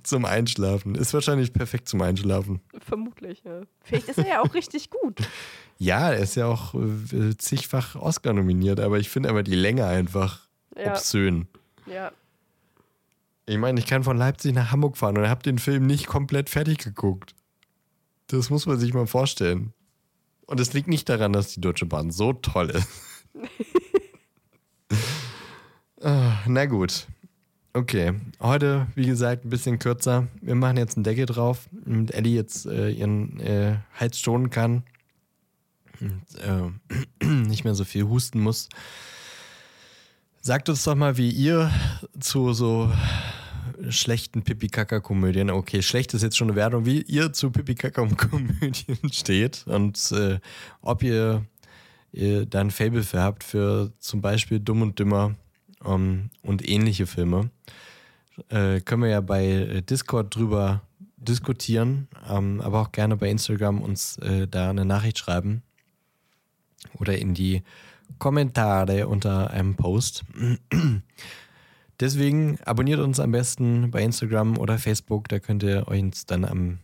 [0.04, 0.96] zum Einschlafen.
[0.96, 2.62] Ist wahrscheinlich perfekt zum Einschlafen.
[2.80, 3.62] Vermutlich, ja.
[3.84, 5.20] Vielleicht ist er ja auch richtig gut.
[5.78, 9.86] Ja, er ist ja auch äh, zigfach Oscar nominiert, aber ich finde aber die Länge
[9.86, 10.47] einfach
[10.78, 11.48] Ja, obszön.
[11.86, 12.12] ja.
[13.50, 16.50] Ich meine, ich kann von Leipzig nach Hamburg fahren und habe den Film nicht komplett
[16.50, 17.34] fertig geguckt.
[18.28, 19.72] Das muss man sich mal vorstellen.
[20.48, 22.88] Und es liegt nicht daran, dass die Deutsche Bahn so toll ist.
[26.02, 27.08] Ah, Na gut.
[27.74, 28.14] Okay.
[28.40, 30.28] Heute, wie gesagt, ein bisschen kürzer.
[30.42, 34.84] Wir machen jetzt einen Deckel drauf, damit Ellie jetzt äh, ihren äh, Hals schonen kann.
[36.00, 38.70] Und äh, nicht mehr so viel husten muss.
[40.48, 41.70] Sagt uns doch mal, wie ihr
[42.22, 42.90] zu so
[43.90, 50.10] schlechten Pipi-Kaka-Komödien, okay, schlecht ist jetzt schon eine Wertung, wie ihr zu Pipi-Kaka-Komödien steht und
[50.14, 50.40] äh,
[50.82, 51.46] ob ihr,
[52.14, 55.36] ihr da ein Fable für habt für zum Beispiel Dumm und Dümmer
[55.84, 57.50] ähm, und ähnliche Filme.
[58.48, 60.82] Äh, können wir ja bei äh, Discord drüber
[61.18, 65.62] diskutieren, ähm, aber auch gerne bei Instagram uns äh, da eine Nachricht schreiben
[66.94, 67.64] oder in die
[68.20, 70.24] Kommentare unter einem Post.
[72.00, 76.80] Deswegen abonniert uns am besten bei Instagram oder Facebook, da könnt ihr uns dann am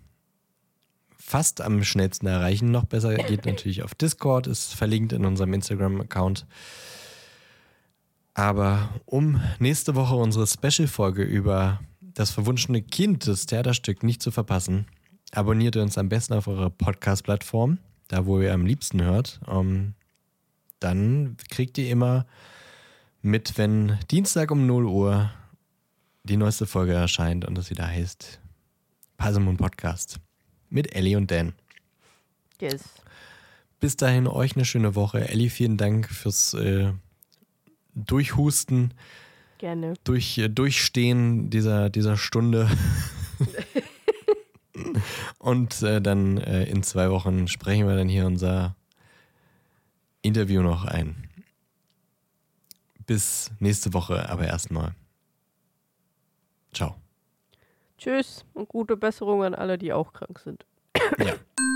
[1.18, 2.72] fast am schnellsten erreichen.
[2.72, 6.46] Noch besser geht natürlich auf Discord, ist verlinkt in unserem Instagram-Account.
[8.34, 14.86] Aber um nächste Woche unsere Special-Folge über das verwunschene Kind, das Theaterstück, nicht zu verpassen,
[15.32, 19.40] abonniert uns am besten auf eurer Podcast-Plattform, da wo ihr am liebsten hört.
[19.48, 19.94] Ähm,
[20.84, 22.26] dann kriegt ihr immer
[23.22, 25.32] mit, wenn Dienstag um 0 Uhr
[26.24, 28.40] die neueste Folge erscheint und das wieder heißt
[29.18, 30.20] Pasemon Podcast
[30.70, 31.54] mit Ellie und Dan.
[32.60, 32.84] Yes.
[33.80, 35.28] Bis dahin euch eine schöne Woche.
[35.28, 36.92] Ellie, vielen Dank fürs äh,
[37.96, 38.94] Durchhusten.
[39.58, 39.94] Gerne.
[40.04, 42.70] durch, äh, Durchstehen dieser, dieser Stunde.
[45.38, 48.76] Und äh, dann äh, in zwei Wochen sprechen wir dann hier unser
[50.24, 51.30] Interview noch ein.
[53.06, 54.96] Bis nächste Woche, aber erstmal.
[56.74, 56.96] Ciao.
[57.98, 60.66] Tschüss und gute Besserung an alle, die auch krank sind.
[61.20, 61.36] Ja.